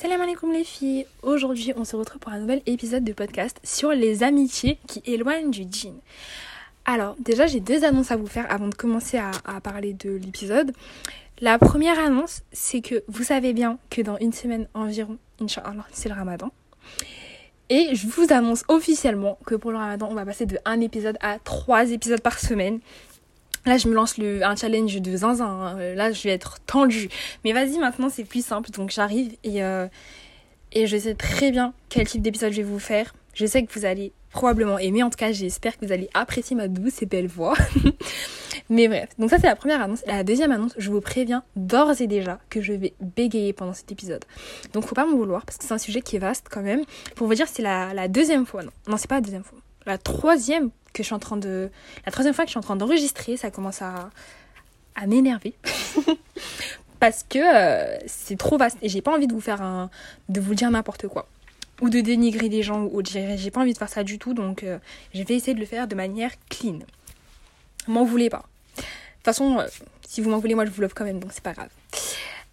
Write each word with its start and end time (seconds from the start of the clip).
Salam 0.00 0.22
alaikum 0.22 0.50
les 0.50 0.64
filles 0.64 1.04
Aujourd'hui 1.22 1.74
on 1.76 1.84
se 1.84 1.94
retrouve 1.94 2.20
pour 2.20 2.32
un 2.32 2.38
nouvel 2.38 2.62
épisode 2.64 3.04
de 3.04 3.12
podcast 3.12 3.60
sur 3.62 3.90
les 3.90 4.22
amitiés 4.22 4.78
qui 4.86 5.02
éloignent 5.04 5.50
du 5.50 5.64
djinn. 5.70 5.92
Alors 6.86 7.16
déjà 7.18 7.46
j'ai 7.46 7.60
deux 7.60 7.84
annonces 7.84 8.10
à 8.10 8.16
vous 8.16 8.26
faire 8.26 8.50
avant 8.50 8.68
de 8.68 8.74
commencer 8.74 9.18
à, 9.18 9.60
parler 9.60 9.92
de 9.92 10.12
l'épisode. 10.12 10.72
La 11.42 11.58
première 11.58 11.98
annonce 11.98 12.40
c'est 12.50 12.80
que 12.80 13.04
vous 13.08 13.24
savez 13.24 13.52
bien 13.52 13.76
que 13.90 14.00
dans 14.00 14.16
une 14.16 14.32
semaine 14.32 14.68
environ, 14.72 15.18
Inch'Allah, 15.38 15.84
c'est 15.92 16.08
le 16.08 16.14
ramadan. 16.14 16.50
Et 17.68 17.94
je 17.94 18.06
vous 18.06 18.32
annonce 18.32 18.64
officiellement 18.68 19.38
que 19.44 19.54
pour 19.54 19.70
le 19.70 19.76
ramadan 19.76 20.08
on 20.10 20.14
va 20.14 20.24
passer 20.24 20.46
de 20.46 20.56
un 20.64 20.80
épisode 20.80 21.18
à 21.20 21.38
trois 21.40 21.90
épisodes 21.90 22.22
par 22.22 22.38
semaine. 22.38 22.80
Là, 23.66 23.76
je 23.76 23.88
me 23.88 23.94
lance 23.94 24.18
le, 24.18 24.42
un 24.44 24.56
challenge 24.56 25.00
de 25.00 25.16
zinzin. 25.16 25.46
Hein. 25.46 25.94
Là, 25.94 26.12
je 26.12 26.22
vais 26.22 26.30
être 26.30 26.58
tendue. 26.66 27.08
Mais 27.44 27.52
vas-y, 27.52 27.78
maintenant, 27.78 28.08
c'est 28.08 28.24
plus 28.24 28.44
simple. 28.44 28.70
Donc, 28.70 28.90
j'arrive 28.90 29.36
et, 29.44 29.62
euh, 29.62 29.86
et 30.72 30.86
je 30.86 30.96
sais 30.96 31.14
très 31.14 31.50
bien 31.50 31.74
quel 31.88 32.06
type 32.06 32.22
d'épisode 32.22 32.52
je 32.52 32.58
vais 32.58 32.62
vous 32.62 32.78
faire. 32.78 33.14
Je 33.34 33.46
sais 33.46 33.62
que 33.62 33.72
vous 33.78 33.84
allez 33.84 34.12
probablement 34.30 34.78
aimer. 34.78 35.02
En 35.02 35.10
tout 35.10 35.16
cas, 35.16 35.32
j'espère 35.32 35.78
que 35.78 35.84
vous 35.84 35.92
allez 35.92 36.08
apprécier 36.14 36.56
ma 36.56 36.68
douce 36.68 37.02
et 37.02 37.06
belle 37.06 37.26
voix. 37.26 37.54
Mais 38.70 38.86
bref, 38.86 39.08
donc 39.18 39.30
ça 39.30 39.38
c'est 39.38 39.48
la 39.48 39.56
première 39.56 39.80
annonce. 39.80 40.02
La 40.06 40.22
deuxième 40.22 40.52
annonce, 40.52 40.74
je 40.78 40.90
vous 40.90 41.00
préviens 41.00 41.42
d'ores 41.56 42.00
et 42.00 42.06
déjà 42.06 42.38
que 42.50 42.60
je 42.60 42.72
vais 42.72 42.94
bégayer 43.00 43.52
pendant 43.52 43.72
cet 43.72 43.90
épisode. 43.90 44.24
Donc 44.72 44.84
faut 44.84 44.94
pas 44.94 45.04
m'en 45.06 45.16
vouloir 45.16 45.44
parce 45.44 45.58
que 45.58 45.64
c'est 45.64 45.74
un 45.74 45.78
sujet 45.78 46.02
qui 46.02 46.16
est 46.16 46.20
vaste 46.20 46.46
quand 46.48 46.62
même. 46.62 46.82
Pour 47.16 47.26
vous 47.26 47.34
dire, 47.34 47.48
c'est 47.48 47.62
la, 47.62 47.92
la 47.94 48.06
deuxième 48.06 48.46
fois. 48.46 48.62
Non, 48.62 48.70
non 48.86 48.96
c'est 48.96 49.08
pas 49.08 49.16
la 49.16 49.22
deuxième 49.22 49.42
fois. 49.42 49.58
La 49.86 49.98
troisième 49.98 50.70
que 50.92 51.02
je 51.02 51.06
suis 51.06 51.14
en 51.14 51.18
train 51.18 51.36
de. 51.36 51.70
La 52.06 52.12
troisième 52.12 52.34
fois 52.34 52.44
que 52.44 52.48
je 52.48 52.52
suis 52.52 52.58
en 52.58 52.62
train 52.62 52.76
d'enregistrer, 52.76 53.36
ça 53.36 53.50
commence 53.50 53.82
à, 53.82 54.10
à 54.94 55.06
m'énerver. 55.06 55.54
Parce 57.00 57.24
que 57.26 57.38
euh, 57.38 57.98
c'est 58.06 58.36
trop 58.36 58.58
vaste 58.58 58.76
et 58.82 58.88
j'ai 58.88 59.00
pas 59.00 59.14
envie 59.14 59.26
de 59.26 59.32
vous 59.32 59.40
faire 59.40 59.62
un. 59.62 59.90
de 60.28 60.40
vous 60.40 60.54
dire 60.54 60.70
n'importe 60.70 61.08
quoi. 61.08 61.26
Ou 61.80 61.88
de 61.88 62.00
dénigrer 62.00 62.50
des 62.50 62.62
gens 62.62 62.84
ou 62.84 63.02
j'ai 63.02 63.50
pas 63.50 63.60
envie 63.60 63.72
de 63.72 63.78
faire 63.78 63.88
ça 63.88 64.04
du 64.04 64.18
tout 64.18 64.34
donc 64.34 64.64
euh, 64.64 64.78
je 65.14 65.22
vais 65.22 65.34
essayer 65.34 65.54
de 65.54 65.60
le 65.60 65.66
faire 65.66 65.88
de 65.88 65.94
manière 65.94 66.32
clean. 66.50 66.80
M'en 67.88 68.04
voulez 68.04 68.28
pas. 68.28 68.44
De 68.76 68.82
toute 68.82 69.24
façon, 69.24 69.60
euh, 69.60 69.66
si 70.06 70.20
vous 70.20 70.28
m'en 70.28 70.38
voulez, 70.38 70.54
moi 70.54 70.66
je 70.66 70.70
vous 70.70 70.82
love 70.82 70.92
quand 70.94 71.06
même 71.06 71.20
donc 71.20 71.32
c'est 71.32 71.42
pas 71.42 71.54
grave. 71.54 71.70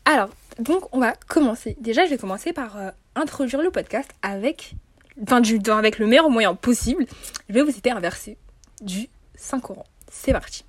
Alors, 0.05 0.29
donc 0.59 0.87
on 0.95 0.99
va 0.99 1.13
commencer. 1.27 1.75
Déjà, 1.81 2.05
je 2.05 2.11
vais 2.11 2.17
commencer 2.17 2.53
par 2.53 2.77
introduire 3.15 3.61
le 3.61 3.69
podcast 3.69 4.09
avec 4.21 4.75
enfin 5.23 5.41
du, 5.41 5.59
avec 5.69 5.99
le 5.99 6.07
meilleur 6.07 6.29
moyen 6.29 6.55
possible, 6.55 7.05
je 7.49 7.53
vais 7.53 7.61
vous 7.61 7.71
citer 7.71 7.91
un 7.91 7.99
verset 7.99 8.37
du 8.81 9.07
Saint-Coran. 9.35 9.85
C'est 10.11 10.31
parti. 10.31 10.63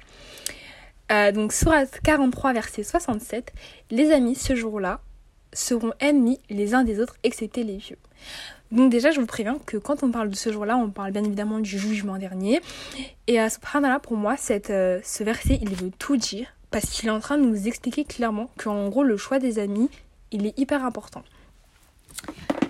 Euh, 1.10 1.32
donc, 1.32 1.52
Surat 1.52 1.86
43, 1.86 2.52
verset 2.52 2.82
67, 2.82 3.52
les 3.90 4.10
amis 4.12 4.34
ce 4.34 4.54
jour-là 4.54 5.00
seront 5.52 5.92
ennemis 6.00 6.38
les 6.50 6.74
uns 6.74 6.84
des 6.84 7.00
autres, 7.00 7.16
excepté 7.22 7.64
les 7.64 7.78
vieux. 7.78 7.96
Donc 8.70 8.90
déjà, 8.90 9.10
je 9.10 9.20
vous 9.20 9.26
préviens 9.26 9.58
que 9.64 9.78
quand 9.78 10.02
on 10.02 10.10
parle 10.10 10.28
de 10.28 10.34
ce 10.34 10.52
jour-là, 10.52 10.76
on 10.76 10.90
parle 10.90 11.12
bien 11.12 11.24
évidemment 11.24 11.58
du 11.58 11.78
jugement 11.78 12.18
dernier. 12.18 12.60
Et 13.26 13.38
à 13.38 13.48
subhanallah, 13.48 13.98
pour 13.98 14.16
moi, 14.16 14.36
cette, 14.36 14.70
euh, 14.70 15.00
ce 15.02 15.24
verset, 15.24 15.58
il 15.62 15.74
veut 15.74 15.90
tout 15.98 16.18
dire, 16.18 16.48
parce 16.70 16.90
qu'il 16.90 17.08
est 17.08 17.12
en 17.12 17.20
train 17.20 17.38
de 17.38 17.44
nous 17.44 17.66
expliquer 17.66 18.04
clairement 18.04 18.50
qu'en 18.58 18.88
gros, 18.88 19.04
le 19.04 19.16
choix 19.16 19.38
des 19.38 19.58
amis, 19.58 19.88
il 20.32 20.44
est 20.44 20.58
hyper 20.58 20.84
important. 20.84 21.22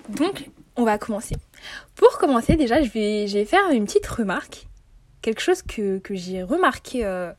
Donc, 0.09 0.49
on 0.79 0.85
va 0.85 0.97
commencer. 0.97 1.35
Pour 1.95 2.17
commencer, 2.17 2.55
déjà, 2.55 2.81
je 2.81 2.89
vais, 2.89 3.45
faire 3.45 3.69
une 3.71 3.85
petite 3.85 4.07
remarque. 4.07 4.67
Quelque 5.21 5.41
chose 5.41 5.61
que, 5.61 6.01
j'ai 6.09 6.41
remarqué 6.41 7.05
euh, 7.05 7.33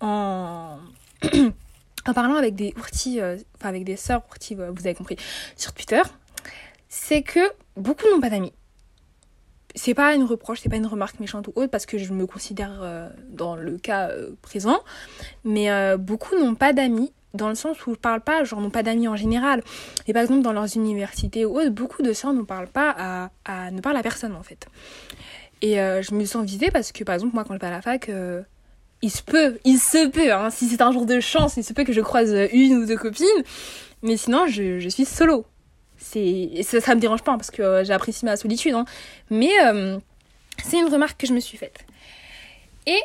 en, 0.00 0.78
en 2.06 2.12
parlant 2.12 2.34
avec 2.34 2.54
des 2.54 2.74
ourtis, 2.76 3.20
euh, 3.20 3.38
enfin 3.56 3.70
avec 3.70 3.84
des 3.84 3.96
sœurs 3.96 4.22
ourtis, 4.28 4.54
vous 4.54 4.62
avez 4.62 4.94
compris, 4.94 5.16
sur 5.56 5.72
Twitter. 5.72 6.02
C'est 6.88 7.22
que 7.22 7.40
beaucoup 7.76 8.04
n'ont 8.10 8.20
pas 8.20 8.30
d'amis. 8.30 8.52
C'est 9.74 9.94
pas 9.94 10.14
une 10.14 10.24
reproche, 10.24 10.60
c'est 10.62 10.68
pas 10.68 10.76
une 10.76 10.86
remarque 10.86 11.18
méchante 11.18 11.48
ou 11.48 11.52
autre 11.54 11.70
parce 11.70 11.86
que 11.86 11.96
je 11.96 12.12
me 12.12 12.26
considère 12.26 12.80
euh, 12.82 13.08
dans 13.30 13.56
le 13.56 13.78
cas 13.78 14.10
présent. 14.42 14.80
Mais 15.44 15.96
beaucoup 15.96 16.36
n'ont 16.38 16.54
pas 16.54 16.74
d'amis 16.74 17.12
dans 17.36 17.48
le 17.48 17.54
sens 17.54 17.86
où 17.86 17.94
je 17.94 17.98
parle 17.98 18.20
pas, 18.20 18.44
genre 18.44 18.60
n'ont 18.60 18.70
pas 18.70 18.82
d'amis 18.82 19.08
en 19.08 19.16
général. 19.16 19.62
Et 20.06 20.12
par 20.12 20.22
exemple, 20.22 20.42
dans 20.42 20.52
leurs 20.52 20.76
universités 20.76 21.44
ou 21.44 21.58
autres, 21.58 21.70
beaucoup 21.70 22.02
de 22.02 22.12
sœurs 22.12 22.32
ne 22.32 22.42
parlent 22.42 22.68
pas 22.68 23.30
à, 23.44 23.70
ne 23.70 23.80
parlent 23.80 23.96
à 23.96 24.02
personne 24.02 24.34
en 24.34 24.42
fait. 24.42 24.66
Et 25.62 25.80
euh, 25.80 26.02
je 26.02 26.14
me 26.14 26.24
sens 26.24 26.44
visée 26.44 26.70
parce 26.70 26.92
que 26.92 27.04
par 27.04 27.14
exemple, 27.14 27.34
moi 27.34 27.44
quand 27.44 27.54
je 27.54 27.60
vais 27.60 27.66
à 27.66 27.70
la 27.70 27.82
fac, 27.82 28.08
euh, 28.08 28.42
il 29.02 29.10
se 29.10 29.22
peut, 29.22 29.58
il 29.64 29.78
se 29.78 30.08
peut, 30.08 30.32
hein, 30.32 30.50
si 30.50 30.68
c'est 30.68 30.82
un 30.82 30.92
jour 30.92 31.06
de 31.06 31.20
chance, 31.20 31.56
il 31.56 31.64
se 31.64 31.72
peut 31.72 31.84
que 31.84 31.92
je 31.92 32.00
croise 32.00 32.34
une 32.52 32.74
ou 32.74 32.86
deux 32.86 32.96
copines, 32.96 33.26
mais 34.02 34.16
sinon 34.16 34.46
je, 34.46 34.88
suis 34.88 35.04
solo. 35.04 35.44
Ça, 35.98 36.80
ça 36.80 36.94
me 36.94 37.00
dérange 37.00 37.22
pas 37.22 37.36
parce 37.36 37.50
que 37.50 37.62
euh, 37.62 37.84
j'apprécie 37.84 38.24
ma 38.24 38.36
solitude, 38.36 38.74
hein. 38.74 38.84
mais 39.30 39.50
c'est 40.64 40.78
une 40.78 40.88
remarque 40.88 41.20
que 41.20 41.26
je 41.26 41.32
me 41.32 41.40
suis 41.40 41.58
faite. 41.58 41.84
Et 42.86 43.00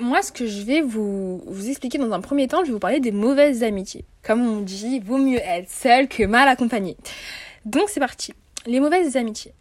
moi, 0.00 0.22
ce 0.22 0.32
que 0.32 0.46
je 0.46 0.62
vais 0.62 0.80
vous, 0.80 1.42
expliquer 1.68 1.98
dans 1.98 2.12
un 2.12 2.20
premier 2.20 2.48
temps, 2.48 2.60
je 2.62 2.66
vais 2.66 2.72
vous 2.72 2.78
parler 2.78 3.00
des 3.00 3.12
mauvaises 3.12 3.62
amitiés. 3.62 4.04
Comme 4.22 4.46
on 4.46 4.60
dit, 4.60 5.00
vaut 5.00 5.18
mieux 5.18 5.38
être 5.38 5.70
seul 5.70 6.08
que 6.08 6.24
mal 6.24 6.48
accompagné. 6.48 6.96
Donc 7.64 7.88
c'est 7.88 8.00
parti. 8.00 8.34
Les 8.66 8.80
mauvaises 8.80 9.16
amitiés. 9.16 9.52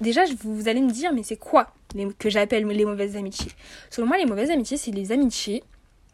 Déjà, 0.00 0.22
vous 0.42 0.68
allez 0.68 0.80
me 0.80 0.90
dire, 0.90 1.12
mais 1.12 1.22
c'est 1.22 1.36
quoi 1.36 1.72
que 2.18 2.30
j'appelle 2.30 2.66
les 2.66 2.84
mauvaises 2.84 3.16
amitiés? 3.16 3.52
Selon 3.90 4.06
moi, 4.06 4.16
les 4.16 4.24
mauvaises 4.24 4.50
amitiés, 4.50 4.76
c'est 4.76 4.90
les 4.90 5.12
amitiés 5.12 5.62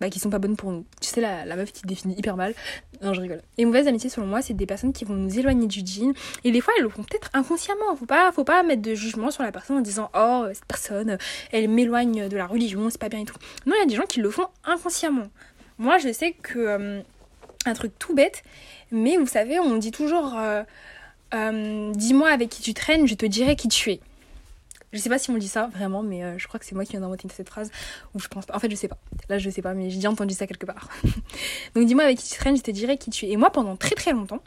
bah, 0.01 0.11
qui 0.11 0.19
sont 0.19 0.31
pas 0.31 0.39
bonnes 0.39 0.57
pour 0.57 0.71
nous. 0.71 0.85
Tu 1.01 1.09
sais, 1.09 1.21
la, 1.21 1.45
meuf 1.57 1.73
qui 1.73 1.83
définit 1.83 2.15
hyper 2.17 2.37
mal. 2.37 2.55
Non, 3.03 3.15
je 3.15 3.21
rigole. 3.21 3.43
Les 3.57 3.65
mauvaises 3.65 3.89
amitiés, 3.89 4.11
selon 4.11 4.27
moi, 4.27 4.43
c'est 4.43 4.55
des 4.55 4.67
personnes 4.67 4.93
qui 4.93 5.05
vont 5.05 5.15
nous 5.15 5.39
éloigner 5.39 5.67
du 5.67 5.81
jean. 5.85 6.13
Et 6.45 6.51
des 6.51 6.61
fois, 6.61 6.75
elles 6.77 6.85
le 6.85 6.89
font 6.89 7.03
peut-être 7.03 7.31
inconsciemment. 7.35 7.97
Faut 7.97 8.07
pas, 8.07 8.33
faut 8.33 8.45
pas 8.45 8.63
mettre 8.63 8.83
de 8.83 8.95
jugement 8.95 9.31
sur 9.31 9.43
la 9.43 9.53
personne 9.53 9.79
en 9.79 9.81
disant 9.81 10.11
Oh, 10.15 10.47
cette 10.53 10.67
personne, 10.67 11.19
elle 11.53 11.69
m'éloigne 11.69 12.29
de 12.29 12.37
la 12.37 12.47
religion, 12.47 12.91
c'est 12.91 13.01
pas 13.01 13.09
bien 13.09 13.21
et 13.21 13.25
tout. 13.25 13.37
Non, 13.67 13.75
il 13.77 13.81
y 13.81 13.83
a 13.83 13.87
des 13.87 13.97
gens 13.97 14.07
qui 14.07 14.21
le 14.21 14.31
font 14.31 14.47
inconsciemment. 14.65 15.29
Moi, 15.79 15.99
je 15.99 16.13
sais 16.13 16.33
que. 16.33 16.59
Euh, 16.59 17.03
un 17.67 17.75
truc 17.75 17.93
tout 17.99 18.15
bête, 18.15 18.43
mais 18.91 19.17
vous 19.17 19.27
savez, 19.27 19.59
on 19.59 19.77
dit 19.77 19.91
toujours 19.91 20.35
euh, 20.37 20.63
euh, 21.35 21.93
Dis-moi 21.95 22.31
avec 22.31 22.49
qui 22.49 22.63
tu 22.63 22.75
traînes, 22.75 23.07
je 23.07 23.15
te 23.15 23.27
dirai 23.27 23.57
qui 23.57 23.69
tu 23.69 23.93
es. 23.93 24.01
Je 24.93 24.99
sais 24.99 25.11
pas 25.11 25.19
si 25.19 25.31
on 25.31 25.37
dit 25.37 25.49
ça 25.49 25.67
vraiment, 25.67 26.03
mais 26.03 26.25
euh, 26.25 26.39
je 26.39 26.49
crois 26.49 26.59
que 26.59 26.65
c'est 26.67 26.75
moi 26.75 26.85
qui 26.85 26.93
viens 26.93 27.01
d'inventer 27.01 27.29
cette 27.29 27.49
phrase. 27.49 27.71
Ou 28.15 28.21
je 28.21 28.29
pense 28.29 28.47
pas. 28.47 28.57
En 28.57 28.59
fait, 28.59 28.71
je 28.71 28.77
sais 28.77 28.89
pas. 28.89 28.99
Là, 29.29 29.39
je 29.39 29.51
sais 29.51 29.63
pas, 29.63 29.75
mais 29.75 29.91
j'ai 29.91 29.97
déjà 29.97 30.11
entendu 30.11 30.35
ça 30.35 30.47
quelque 30.47 30.67
part. 30.67 30.89
Donc, 31.75 31.87
dis-moi 31.87 32.05
avec 32.05 32.19
qui 32.19 32.31
tu 32.31 32.39
traînes, 32.39 32.57
je 32.57 32.63
te 32.63 32.71
dirai 32.71 32.97
qui 32.97 33.11
tu 33.11 33.27
es. 33.27 33.31
Et 33.31 33.37
moi, 33.37 33.51
pendant 33.51 33.77
très 33.77 33.95
très 33.95 34.13
longtemps, 34.13 34.43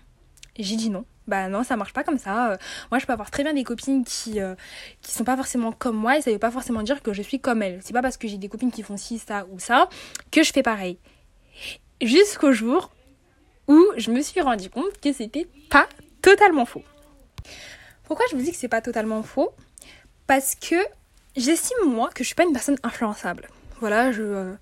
j'ai 0.57 0.75
dit 0.75 0.90
non. 0.90 1.06
Bah 1.28 1.47
non, 1.47 1.63
ça 1.63 1.78
marche 1.78 1.94
pas 1.94 2.03
comme 2.03 2.18
ça. 2.18 2.53
Euh, 2.53 2.57
moi, 2.90 3.00
je 3.00 3.06
peux 3.06 3.13
avoir 3.13 3.30
très 3.30 3.44
bien 3.44 3.53
des 3.53 3.63
copines 3.63 4.03
qui 4.03 4.41
euh, 4.41 4.56
qui 5.01 5.12
sont 5.12 5.24
pas 5.24 5.38
forcément 5.38 5.72
comme 5.72 5.96
moi 5.96 6.18
et 6.18 6.22
ça 6.22 6.31
veut 6.31 6.40
pas 6.40 6.51
forcément 6.51 6.81
dire 6.81 7.01
que 7.03 7.13
je 7.13 7.22
suis 7.22 7.40
comme 7.40 7.62
elles. 7.62 7.80
C'est 7.84 7.94
pas 7.94 8.01
parce 8.01 8.18
que 8.18 8.28
j'ai 8.28 8.38
des 8.38 8.50
copines 8.50 8.72
qui 8.72 8.81
font 8.81 8.97
ci, 8.97 9.19
ça 9.19 9.46
ou 9.51 9.59
ça 9.59 9.88
que 10.31 10.44
je 10.44 10.51
fais 10.51 10.63
pareil. 10.63 10.97
Jusqu'au 12.01 12.51
jour 12.51 12.91
où 13.68 13.80
je 13.96 14.12
me 14.12 14.22
suis 14.22 14.41
rendu 14.41 14.69
compte 14.69 15.00
que 15.00 15.13
c'était 15.13 15.47
pas 15.69 15.88
totalement 16.22 16.66
faux. 16.66 16.84
Pourquoi 18.03 18.25
je 18.31 18.35
vous 18.35 18.41
dis 18.41 18.51
que 18.51 18.57
c'est 18.57 18.68
pas 18.68 18.81
totalement 18.81 19.22
faux? 19.24 19.51
Parce 20.31 20.56
que 20.56 20.78
j'estime 21.36 21.90
moi 21.90 22.09
que 22.09 22.24
je 22.24 22.28
suis 22.28 22.36
pas 22.36 22.44
une 22.46 22.53
personne 22.53 22.78
influençable. 22.84 23.50
Voilà, 23.81 24.14
je 24.14 24.22
euh, 24.22 24.53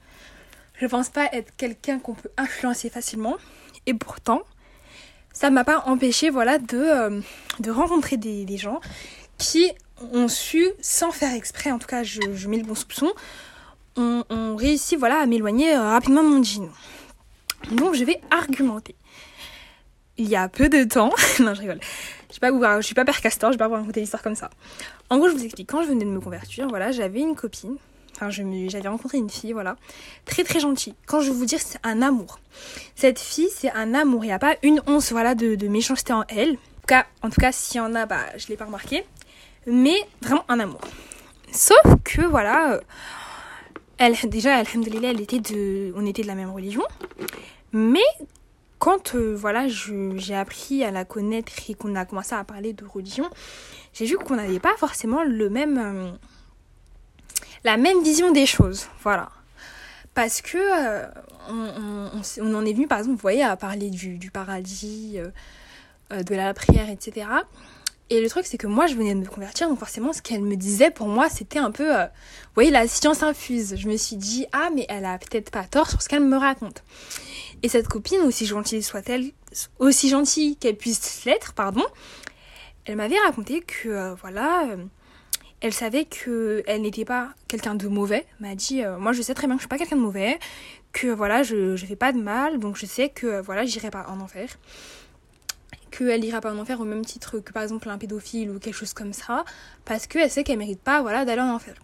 je 0.82 0.88
pense 0.88 1.10
pas 1.10 1.30
être 1.32 1.56
quelqu'un 1.58 2.00
qu'on 2.00 2.16
peut 2.16 2.32
influencer 2.38 2.90
facilement 2.90 3.38
et 3.86 3.94
pourtant 3.94 4.42
ça 5.32 5.52
m'a 5.52 5.64
pas 5.64 5.84
empêché 5.86 6.32
voilà 6.32 6.58
de 6.58 6.80
euh, 6.80 7.22
rencontrer 7.68 8.18
des, 8.18 8.58
gens 8.58 8.80
qui 9.38 9.72
ont 10.12 10.28
su 10.28 10.66
sans 10.82 11.12
faire 11.12 11.36
exprès 11.36 11.72
en 11.72 11.78
tout 11.78 11.86
cas 11.86 12.02
je, 12.02 12.48
mets 12.48 12.58
le 12.58 12.64
bon 12.64 12.74
soupçon 12.74 13.14
ont 13.96 14.24
on 14.32 14.56
réussi 14.56 14.96
voilà 14.96 15.20
à 15.20 15.28
m'éloigner 15.28 15.76
euh, 15.76 15.92
rapidement 15.92 16.24
de 16.24 16.30
mon 16.30 16.42
jean. 16.42 16.68
Donc 17.74 17.94
je 17.94 18.04
vais 18.06 18.20
argumenter. 18.32 18.96
Il 20.18 20.28
y 20.28 20.36
a 20.36 20.50
peu 20.50 20.68
de 20.68 20.84
temps, 20.84 21.14
non 21.40 21.54
je 21.54 21.60
rigole, 21.60 21.80
je 21.80 22.19
je 22.30 22.34
suis 22.34 22.96
pas 22.96 23.06
père 23.06 23.20
je 23.22 23.48
vais 23.50 23.58
pas 23.58 23.68
vous 23.68 23.74
raconter 23.74 24.02
l'histoire 24.02 24.22
comme 24.22 24.36
ça. 24.36 24.50
En 25.10 25.18
gros, 25.18 25.30
je 25.30 25.34
vous 25.34 25.44
explique, 25.44 25.70
quand 25.70 25.82
je 25.82 25.88
venais 25.88 26.06
de 26.06 26.10
me 26.10 26.20
convertir, 26.20 26.68
voilà, 26.68 26.92
j'avais 26.92 27.22
une 27.22 27.36
copine, 27.36 27.78
enfin 28.16 28.30
j'avais 28.30 28.88
rencontré 28.88 29.18
une 29.18 29.30
fille, 29.30 29.54
voilà, 29.54 29.76
très 30.26 30.44
très 30.44 30.60
gentille. 30.60 30.96
Quand 31.08 31.22
je 31.22 31.32
vous 31.32 31.46
dire, 31.46 31.60
c'est 31.60 31.80
un 31.84 32.02
amour. 32.02 32.40
Cette 32.96 33.20
fille, 33.20 33.50
c'est 33.52 33.72
un 33.72 33.94
amour, 33.94 34.24
il 34.24 34.28
n'y 34.28 34.34
a 34.34 34.40
pas 34.40 34.56
une 34.62 34.82
once, 34.88 35.12
voilà, 35.12 35.34
de, 35.36 35.56
de 35.56 35.68
méchanceté 35.68 36.14
en 36.14 36.24
elle. 36.30 36.52
En 36.52 36.54
tout 36.54 36.88
cas, 36.88 37.06
en 37.24 37.30
tout 37.30 37.42
cas 37.42 37.52
s'il 37.52 37.78
y 37.78 37.82
en 37.82 37.96
a, 37.96 38.06
bah, 38.06 38.26
je 38.38 38.48
l'ai 38.48 38.58
pas 38.58 38.66
remarqué. 38.66 39.06
Mais 39.66 39.96
vraiment 40.22 40.46
un 40.48 40.60
amour. 40.60 40.82
Sauf 41.52 41.84
que, 42.04 42.22
voilà, 42.22 42.74
euh, 42.74 42.82
elle, 43.98 44.16
déjà, 44.30 44.56
alhamdoulilah, 44.56 45.10
elle 45.10 45.22
était 45.22 45.40
de, 45.40 45.94
on 45.96 46.06
était 46.06 46.22
de 46.22 46.28
la 46.28 46.36
même 46.36 46.52
religion. 46.52 46.84
Mais 47.72 48.00
quand 48.80 49.14
euh, 49.16 49.36
voilà, 49.36 49.68
j'ai 49.68 50.36
appris 50.36 50.84
à 50.84 50.92
la 50.92 51.06
connaître 51.06 51.52
et 51.68 51.74
qu'on 51.74 51.96
a 51.96 52.06
commencé 52.06 52.34
à 52.34 52.44
parler 52.46 52.74
de 52.74 52.86
religion, 52.86 53.30
j'ai 53.94 54.06
vu 54.06 54.18
qu'on 54.18 54.38
n'avait 54.38 54.60
pas 54.60 54.76
forcément 54.78 55.24
le 55.24 55.50
même, 55.50 55.78
euh, 55.78 56.12
la 57.66 57.76
même 57.76 58.02
vision 58.02 58.32
des 58.32 58.46
choses. 58.46 58.88
Voilà. 59.04 59.30
Parce 60.16 60.42
que 60.42 60.58
euh, 60.58 61.06
on, 61.50 62.56
en 62.56 62.66
est 62.66 62.74
venu, 62.74 62.88
par 62.88 63.00
exemple, 63.00 63.22
vous 63.22 63.42
à 63.42 63.56
parler 63.58 63.90
du, 63.90 64.32
paradis, 64.32 65.18
de 66.10 66.36
la 66.36 66.54
prière, 66.54 66.90
etc. 66.90 67.28
Et 68.12 68.22
le 68.22 68.30
truc, 68.30 68.46
c'est 68.46 68.58
que 68.58 68.66
moi, 68.66 68.88
je 68.88 68.96
venais 68.96 69.14
de 69.14 69.20
me 69.20 69.26
convertir, 69.26 69.70
donc 69.70 69.78
forcément, 69.78 70.14
ce 70.14 70.22
qu'elle 70.22 70.42
me 70.42 70.56
disait, 70.56 70.90
pour 70.90 71.08
moi, 71.08 71.30
c'était 71.30 71.60
un 71.60 71.70
peu, 71.70 71.92
vous 71.92 72.56
voyez, 72.56 72.72
la 72.72 72.88
science 72.88 73.22
infuse. 73.22 73.76
Je 73.78 73.88
me 73.88 73.98
suis 73.98 74.16
dit, 74.16 74.48
ah, 74.52 74.70
mais 74.74 74.86
elle 74.90 75.06
a 75.06 75.20
peut-être 75.20 75.52
pas 75.52 75.64
tort 75.64 75.90
sur 75.90 76.02
ce 76.02 76.10
qu'elle 76.10 76.24
me 76.24 76.38
raconte. 76.38 76.84
Et 77.62 77.70
cette 77.70 77.88
copine, 77.88 78.22
aussi 78.22 78.48
gentille 78.48 78.82
soit-elle, 78.82 79.32
aussi 79.78 80.10
gentille 80.10 80.56
qu'elle 80.58 80.76
puisse 80.76 81.26
l'être, 81.26 81.54
pardon, 81.54 81.84
elle 82.86 82.96
m'avait 82.96 83.20
raconté 83.20 83.62
que, 83.62 84.16
voilà, 84.16 84.66
elle 85.62 85.74
savait 85.74 86.06
que 86.06 86.64
elle 86.66 86.82
n'était 86.82 87.06
pas 87.06 87.30
quelqu'un 87.48 87.76
de 87.76 87.88
mauvais. 87.88 88.26
M'a 88.40 88.56
dit, 88.56 88.82
moi, 88.98 89.12
je 89.12 89.22
sais 89.22 89.36
très 89.36 89.46
bien 89.46 89.56
que 89.56 89.60
je 89.60 89.64
suis 89.66 89.70
pas 89.70 89.78
quelqu'un 89.78 89.98
de 89.98 90.02
mauvais, 90.02 90.40
que 90.94 91.08
voilà, 91.08 91.44
je, 91.44 91.76
je 91.76 91.86
fais 91.86 91.96
pas 91.96 92.12
de 92.12 92.20
mal, 92.20 92.58
donc 92.58 92.76
je 92.76 92.88
sais 92.88 93.10
que 93.10 93.40
voilà, 93.42 93.66
j'irai 93.66 93.92
pas 93.92 94.08
en 94.10 94.20
enfer. 94.20 94.50
Qu'elle 95.92 96.24
ira 96.24 96.42
pas 96.42 96.54
en 96.54 96.58
enfer 96.60 96.80
au 96.80 96.86
même 96.86 97.06
titre 97.06 97.40
que 97.40 97.52
par 97.52 97.64
exemple 97.64 97.90
un 97.90 97.98
pédophile 97.98 98.52
ou 98.52 98.60
quelque 98.60 98.76
chose 98.76 98.94
comme 98.94 99.14
ça, 99.14 99.44
parce 99.86 100.08
qu'elle 100.08 100.30
sait 100.30 100.44
qu'elle 100.44 100.60
mérite 100.60 100.82
pas 100.82 101.02
voilà, 101.02 101.26
d'aller 101.26 101.42
en 101.42 101.54
enfer. 101.56 101.76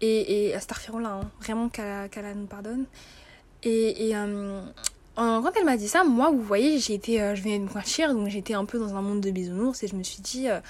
Et, 0.00 0.50
et 0.50 0.52
là, 0.52 1.20
hein, 1.20 1.30
vraiment 1.40 1.68
qu'elle 1.68 2.36
nous 2.36 2.46
pardonne. 2.46 2.86
Et, 3.62 4.14
euh, 4.14 4.60
quand 5.16 5.52
elle 5.56 5.64
m'a 5.64 5.76
dit 5.76 5.88
ça, 5.88 6.04
moi, 6.04 6.30
vous 6.30 6.42
voyez, 6.42 6.76
été, 6.92 7.22
euh, 7.22 7.34
je 7.34 7.42
venais 7.42 7.58
de 7.58 7.64
me 7.64 7.68
convertir, 7.68 8.12
donc 8.14 8.28
j'étais 8.28 8.54
un 8.54 8.66
peu 8.66 8.78
dans 8.78 8.94
un 8.94 9.00
monde 9.00 9.20
de 9.20 9.30
bisounours 9.30 9.82
et 9.82 9.86
je 9.86 9.96
me 9.96 10.02
suis 10.02 10.20
dit, 10.20 10.48
euh, 10.50 10.60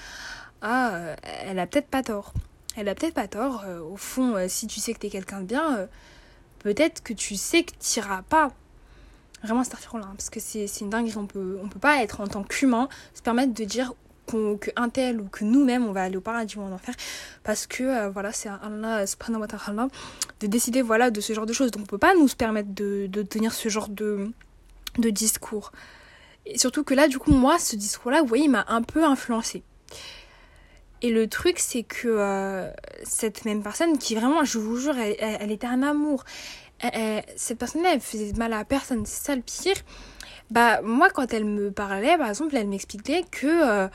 ah, 0.61 1.15
elle 1.43 1.59
a 1.59 1.67
peut-être 1.67 1.87
pas 1.87 2.03
tort. 2.03 2.33
Elle 2.77 2.87
a 2.87 2.95
peut-être 2.95 3.13
pas 3.13 3.27
tort. 3.27 3.65
au 3.89 3.97
fond, 3.97 4.35
si 4.47 4.67
tu 4.67 4.79
sais 4.79 4.93
que 4.93 4.99
t'es 4.99 5.09
quelqu'un 5.09 5.41
de 5.41 5.45
bien, 5.45 5.87
peut-être 6.59 7.03
que 7.03 7.13
tu 7.13 7.35
sais 7.35 7.63
que 7.63 7.71
tu 7.71 7.99
n'iras 7.99 8.21
pas. 8.23 8.51
Vraiment, 9.45 9.61
là, 9.61 10.07
parce 10.17 10.29
que 10.29 10.39
c'est 10.39 10.81
une 10.81 10.89
dinguerie. 10.89 11.17
On 11.17 11.27
peut, 11.27 11.59
on 11.63 11.69
peut 11.69 11.79
pas 11.79 12.01
être 12.03 12.21
en 12.21 12.27
tant 12.27 12.43
qu'humain 12.43 12.89
se 13.13 13.21
permettre 13.21 13.53
de 13.53 13.63
dire 13.63 13.93
qu'un 14.27 14.89
tel 14.89 15.21
ou 15.21 15.25
que 15.25 15.43
nous-mêmes 15.43 15.85
on 15.85 15.91
va 15.91 16.01
aller 16.01 16.17
au 16.17 16.21
paradis 16.21 16.57
ou 16.57 16.61
en 16.61 16.71
enfer 16.71 16.95
parce 17.43 17.67
que 17.67 17.83
euh, 17.83 18.09
voilà 18.09 18.31
c'est 18.31 18.49
Allah 18.49 19.05
wa 19.29 19.47
ta'ala 19.47 19.87
de 20.39 20.47
décider 20.47 20.81
voilà 20.81 21.11
de 21.11 21.21
ce 21.21 21.33
genre 21.33 21.45
de 21.45 21.53
choses 21.53 21.69
donc 21.69 21.83
on 21.83 21.85
peut 21.85 21.99
pas 21.99 22.15
nous 22.15 22.27
permettre 22.35 22.73
de, 22.73 23.05
de 23.05 23.21
tenir 23.21 23.53
ce 23.53 23.69
genre 23.69 23.87
de, 23.87 24.31
de 24.97 25.09
discours 25.11 25.71
et 26.47 26.57
surtout 26.57 26.83
que 26.83 26.95
là 26.95 27.07
du 27.07 27.19
coup 27.19 27.33
moi 27.33 27.59
ce 27.59 27.75
discours 27.75 28.09
là 28.09 28.21
vous 28.21 28.27
voyez 28.27 28.45
il 28.45 28.49
m'a 28.49 28.65
un 28.67 28.81
peu 28.81 29.03
influencé 29.03 29.61
et 31.01 31.11
le 31.11 31.27
truc, 31.27 31.59
c'est 31.59 31.83
que 31.83 32.07
euh, 32.07 32.67
cette 33.03 33.45
même 33.45 33.61
personne, 33.61 33.97
qui 33.99 34.15
vraiment, 34.15 34.43
je 34.43 34.57
vous 34.57 34.77
jure, 34.77 34.95
elle, 34.97 35.51
était 35.51 35.67
un 35.67 35.83
amour. 35.83 36.23
Cette 37.35 37.57
personne-là, 37.57 37.93
elle 37.93 38.01
faisait 38.01 38.33
mal 38.33 38.53
à 38.53 38.65
personne, 38.65 39.05
c'est 39.05 39.25
ça 39.25 39.35
le 39.35 39.41
pire. 39.41 39.75
Bah, 40.51 40.81
moi, 40.81 41.09
quand 41.09 41.33
elle 41.33 41.45
me 41.45 41.71
parlait, 41.71 42.17
par 42.17 42.29
exemple, 42.29 42.55
elle 42.55 42.67
m'expliquait 42.67 43.23
que. 43.29 43.47
Euh, 43.47 43.87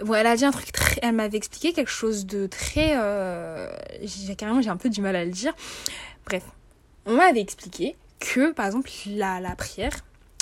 bon, 0.00 0.14
elle 0.14 0.26
a 0.26 0.36
dit 0.36 0.44
un 0.44 0.50
truc 0.50 0.72
très. 0.72 0.98
Elle 1.02 1.14
m'avait 1.14 1.36
expliqué 1.36 1.72
quelque 1.72 1.90
chose 1.90 2.26
de 2.26 2.46
très. 2.46 2.92
Euh, 2.96 3.70
carrément, 4.36 4.62
j'ai 4.62 4.70
un 4.70 4.76
peu 4.76 4.88
du 4.88 5.00
mal 5.00 5.16
à 5.16 5.24
le 5.24 5.30
dire. 5.30 5.54
Bref, 6.24 6.44
on 7.06 7.16
m'avait 7.16 7.40
expliqué 7.40 7.96
que, 8.20 8.52
par 8.52 8.66
exemple, 8.66 8.90
la, 9.06 9.40
la 9.40 9.54
prière, 9.56 9.92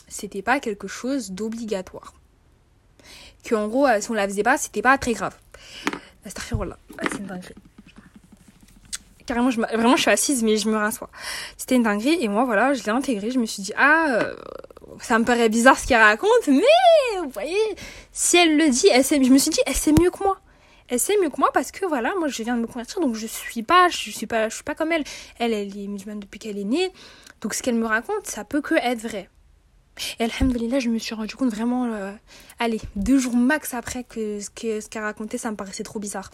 c'était 0.09 0.43
pas 0.43 0.61
quelque 0.61 0.89
chose 0.89 1.33
d'obligatoire. 1.33 2.15
Qu'en 3.49 3.69
gros, 3.69 3.87
si 4.01 4.11
on 4.11 4.15
la 4.15 4.29
faisait 4.29 4.43
pas, 4.43 4.59
c'était 4.59 4.83
pas 4.83 4.99
très 4.99 5.13
grave. 5.13 5.37
Ah, 6.99 7.05
c'est 7.11 7.19
une 7.19 7.27
dinguerie. 7.27 7.55
Carrément, 9.27 9.51
je 9.51 9.61
vraiment, 9.61 9.97
je 9.97 10.03
suis 10.03 10.11
assise, 10.11 10.43
mais 10.43 10.57
je 10.57 10.69
me 10.69 10.77
rassois. 10.77 11.11
C'était 11.57 11.77
une 11.77 11.83
dinguerie, 11.83 12.19
et 12.21 12.29
moi, 12.29 12.45
voilà, 12.45 12.75
je 12.75 12.83
l'ai 12.85 12.91
intégré. 12.91 13.31
Je 13.31 13.39
me 13.39 13.47
suis 13.47 13.63
dit, 13.63 13.73
ah, 13.77 14.07
euh, 14.11 14.35
ça 15.01 15.19
me 15.19 15.25
paraît 15.25 15.49
bizarre 15.49 15.79
ce 15.79 15.87
qu'elle 15.87 16.01
raconte, 16.01 16.47
mais 16.49 16.63
vous 17.23 17.31
voyez, 17.31 17.57
si 18.13 18.37
elle 18.37 18.57
le 18.57 18.69
dit, 18.69 18.89
elle 18.93 19.05
sait, 19.05 19.23
je 19.23 19.31
me 19.31 19.39
suis 19.39 19.51
dit, 19.51 19.61
elle 19.67 19.75
sait 19.75 19.93
mieux 19.93 20.11
que 20.11 20.23
moi. 20.23 20.39
Elle 20.89 21.01
sait 21.01 21.15
mieux 21.21 21.31
que 21.31 21.41
moi 21.41 21.51
parce 21.53 21.73
que 21.73 21.85
voilà, 21.85 22.15
moi 22.17 22.29
je 22.29 22.41
viens 22.45 22.55
de 22.55 22.61
me 22.61 22.69
convertir, 22.69 23.01
donc 23.01 23.17
je 23.17 23.27
suis 23.27 23.65
pas, 23.65 23.89
je 23.89 23.97
suis 23.97 24.27
pas, 24.27 24.49
je 24.49 24.55
suis 24.55 24.63
pas 24.63 24.77
comme 24.77 24.93
elle. 24.93 25.03
Elle, 25.41 25.53
elle 25.53 25.77
est 25.77 25.89
musulmane 25.89 26.21
depuis 26.21 26.39
qu'elle 26.39 26.59
est 26.59 26.65
née, 26.65 26.93
donc 27.41 27.55
ce 27.55 27.63
qu'elle 27.63 27.75
me 27.75 27.87
raconte, 27.87 28.27
ça 28.27 28.45
peut 28.45 28.61
que 28.61 28.77
être 28.77 29.01
vrai. 29.01 29.29
Et 30.21 30.25
alhamdoulilah, 30.25 30.79
je 30.79 30.89
me 30.89 30.99
suis 30.99 31.15
rendu 31.15 31.35
compte 31.35 31.51
vraiment, 31.51 31.87
euh, 31.87 32.13
allez, 32.59 32.81
deux 32.97 33.19
jours 33.19 33.35
max 33.35 33.75
après 33.75 34.05
que 34.05 34.41
ce 34.41 34.51
qu'elle 34.51 35.03
raconté, 35.03 35.39
ça 35.39 35.51
me 35.51 35.57
paraissait 35.57 35.83
trop 35.83 35.99
bizarre. 35.99 36.31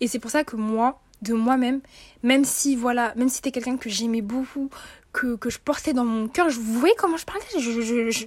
Et 0.00 0.08
c'est 0.08 0.18
pour 0.18 0.30
ça 0.30 0.44
que 0.44 0.56
moi, 0.56 1.00
de 1.22 1.34
moi-même, 1.34 1.80
même 2.22 2.44
si, 2.44 2.76
voilà, 2.76 3.12
même 3.16 3.28
si 3.28 3.36
c'était 3.36 3.52
quelqu'un 3.52 3.76
que 3.76 3.88
j'aimais 3.88 4.20
beaucoup, 4.20 4.70
que, 5.12 5.36
que 5.36 5.50
je 5.50 5.58
portais 5.58 5.92
dans 5.92 6.04
mon 6.04 6.28
cœur, 6.28 6.50
je, 6.50 6.58
vous 6.60 6.78
voyez 6.78 6.94
comment 6.96 7.16
je 7.16 7.24
parlais 7.24 7.42
je, 7.58 8.26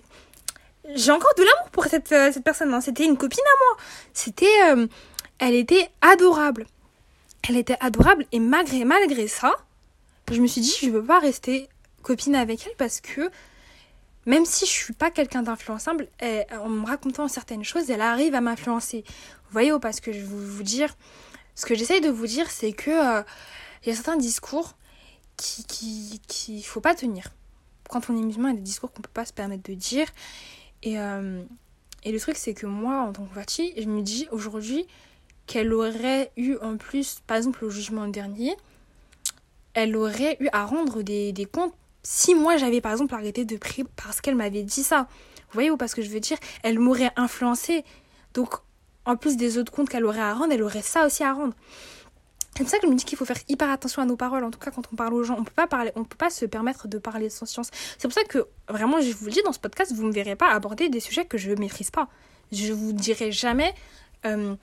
J'ai 0.96 1.12
encore 1.12 1.34
de 1.38 1.44
l'amour 1.44 1.70
pour 1.72 1.86
cette, 1.86 2.12
euh, 2.12 2.32
cette 2.32 2.44
personne. 2.44 2.74
Hein. 2.74 2.82
C'était 2.82 3.06
une 3.06 3.18
copine 3.18 3.40
à 3.40 3.58
moi. 3.60 3.84
C'était, 4.14 4.46
euh, 4.72 4.88
elle 5.38 5.56
était 5.56 5.90
adorable. 6.02 6.66
Elle 7.48 7.58
était 7.58 7.78
adorable 7.80 8.26
et 8.32 8.40
malgré, 8.40 8.84
malgré 8.86 9.28
ça, 9.28 9.54
je 10.32 10.42
me 10.42 10.48
suis 10.48 10.62
dit, 10.62 10.76
je 10.82 10.88
ne 10.88 10.92
peux 10.94 11.04
pas 11.04 11.20
rester 11.20 11.70
copine 12.04 12.36
avec 12.36 12.66
elle 12.66 12.76
parce 12.78 13.02
que 13.02 13.30
même 14.26 14.46
si 14.46 14.66
je 14.66 14.72
suis 14.72 14.94
pas 14.94 15.10
quelqu'un 15.10 15.42
d'influençable, 15.42 16.08
en 16.52 16.70
me 16.70 16.86
racontant 16.86 17.28
certaines 17.28 17.64
choses, 17.64 17.90
elle 17.90 18.02
arrive 18.02 18.36
à 18.36 18.42
m'influencer. 18.42 19.04
Vous 19.08 19.54
voyez, 19.54 19.72
parce 19.82 20.02
que 20.02 20.12
je 20.12 20.20
veux 20.20 20.46
vous 20.46 20.64
dire, 20.64 20.96
ce 21.60 21.66
que 21.66 21.76
j'essaye 21.76 22.00
de 22.00 22.10
vous 22.10 22.26
dire, 22.26 22.50
c'est 22.50 22.72
que 22.72 22.90
euh, 22.90 23.22
il 23.84 23.90
y 23.90 23.92
a 23.92 23.96
certains 23.96 24.16
discours 24.16 24.78
qui, 25.36 25.66
qui, 25.66 26.22
qui 26.26 26.64
faut 26.64 26.80
pas 26.80 26.96
tenir. 26.96 27.34
Quand 27.90 28.10
on 28.10 28.16
est 28.16 28.22
musulman, 28.22 28.48
il 28.48 28.52
y 28.52 28.54
a 28.54 28.60
des 28.60 28.64
discours 28.64 28.94
qu'on 28.94 29.02
peut 29.02 29.10
pas 29.14 29.26
se 29.26 29.34
permettre 29.34 29.70
de 29.70 29.74
dire. 29.74 30.08
Et, 30.84 30.98
euh, 30.98 31.44
et 32.06 32.14
le 32.14 32.20
truc, 32.22 32.38
c'est 32.38 32.54
que 32.54 32.66
moi, 32.66 33.02
en 33.02 33.12
tant 33.12 33.26
que 33.26 33.36
partie, 33.36 33.74
je 33.76 33.90
me 33.90 34.02
dis 34.02 34.26
aujourd'hui 34.32 34.88
qu'elle 35.48 35.74
aurait 35.74 36.32
eu 36.38 36.56
en 36.62 36.78
plus, 36.78 37.20
par 37.28 37.36
exemple, 37.36 37.66
le 37.66 37.70
jugement 37.70 38.08
dernier, 38.08 38.56
elle 39.74 39.98
aurait 39.98 40.38
eu 40.40 40.48
à 40.54 40.64
rendre 40.64 41.02
des, 41.02 41.34
des 41.34 41.46
comptes 41.46 41.76
si 42.04 42.36
moi 42.36 42.56
j'avais 42.56 42.80
par 42.80 42.94
exemple 42.94 43.16
arrêté 43.16 43.44
de 43.44 43.58
prier 43.58 43.86
parce 43.98 44.22
qu'elle 44.22 44.36
m'avait 44.36 44.64
dit 44.64 44.84
ça, 44.84 45.10
vous 45.10 45.54
voyez 45.56 45.72
ou 45.72 45.76
pas 45.76 45.90
ce 45.90 45.96
que 45.96 46.04
je 46.04 46.10
veux 46.10 46.22
dire? 46.22 46.38
Elle 46.64 46.80
m'aurait 46.80 47.12
influencé. 47.18 47.84
Donc 48.34 48.62
en 49.10 49.16
plus 49.16 49.38
des 49.38 49.58
autres 49.58 49.72
comptes 49.72 49.90
qu'elle 49.90 50.06
aurait 50.06 50.22
à 50.22 50.34
rendre, 50.34 50.54
elle 50.54 50.62
aurait 50.62 50.84
ça 50.84 51.06
aussi 51.06 51.24
à 51.24 51.34
rendre. 51.34 51.54
C'est 52.56 52.64
pour 52.64 52.70
ça 52.70 52.78
que 52.78 52.86
je 52.86 52.92
me 52.92 52.96
dis 52.96 53.06
qu'il 53.06 53.18
faut 53.18 53.26
faire 53.26 53.40
hyper 53.48 53.70
attention 53.70 54.02
à 54.02 54.06
nos 54.06 54.18
paroles. 54.18 54.44
En 54.44 54.52
tout 54.52 54.60
cas, 54.60 54.70
quand 54.70 54.84
on 54.92 54.96
parle 54.96 55.14
aux 55.14 55.24
gens, 55.24 55.36
on 55.40 55.44
peut 55.44 55.52
pas 55.56 55.66
parler, 55.66 55.92
on 55.96 56.04
peut 56.04 56.18
pas 56.18 56.30
se 56.30 56.46
permettre 56.46 56.88
de 56.88 56.98
parler 56.98 57.30
sans 57.30 57.46
science. 57.46 57.72
C'est 57.98 58.08
pour 58.08 58.14
ça 58.14 58.24
que 58.26 58.48
vraiment, 58.68 59.02
je 59.02 59.12
vous 59.14 59.26
le 59.26 59.32
dis 59.32 59.42
dans 59.44 59.54
ce 59.54 59.60
podcast, 59.60 59.94
vous 59.94 60.04
ne 60.04 60.10
me 60.10 60.14
verrez 60.14 60.36
pas 60.36 60.52
aborder 60.52 60.90
des 60.90 61.00
sujets 61.00 61.26
que 61.26 61.38
je 61.38 61.50
ne 61.52 61.56
maîtrise 61.56 61.90
pas. 61.90 62.08
Je 62.52 62.72
vous 62.72 62.94
dirai 62.94 63.32
jamais 63.32 63.74
euh, 64.26 64.56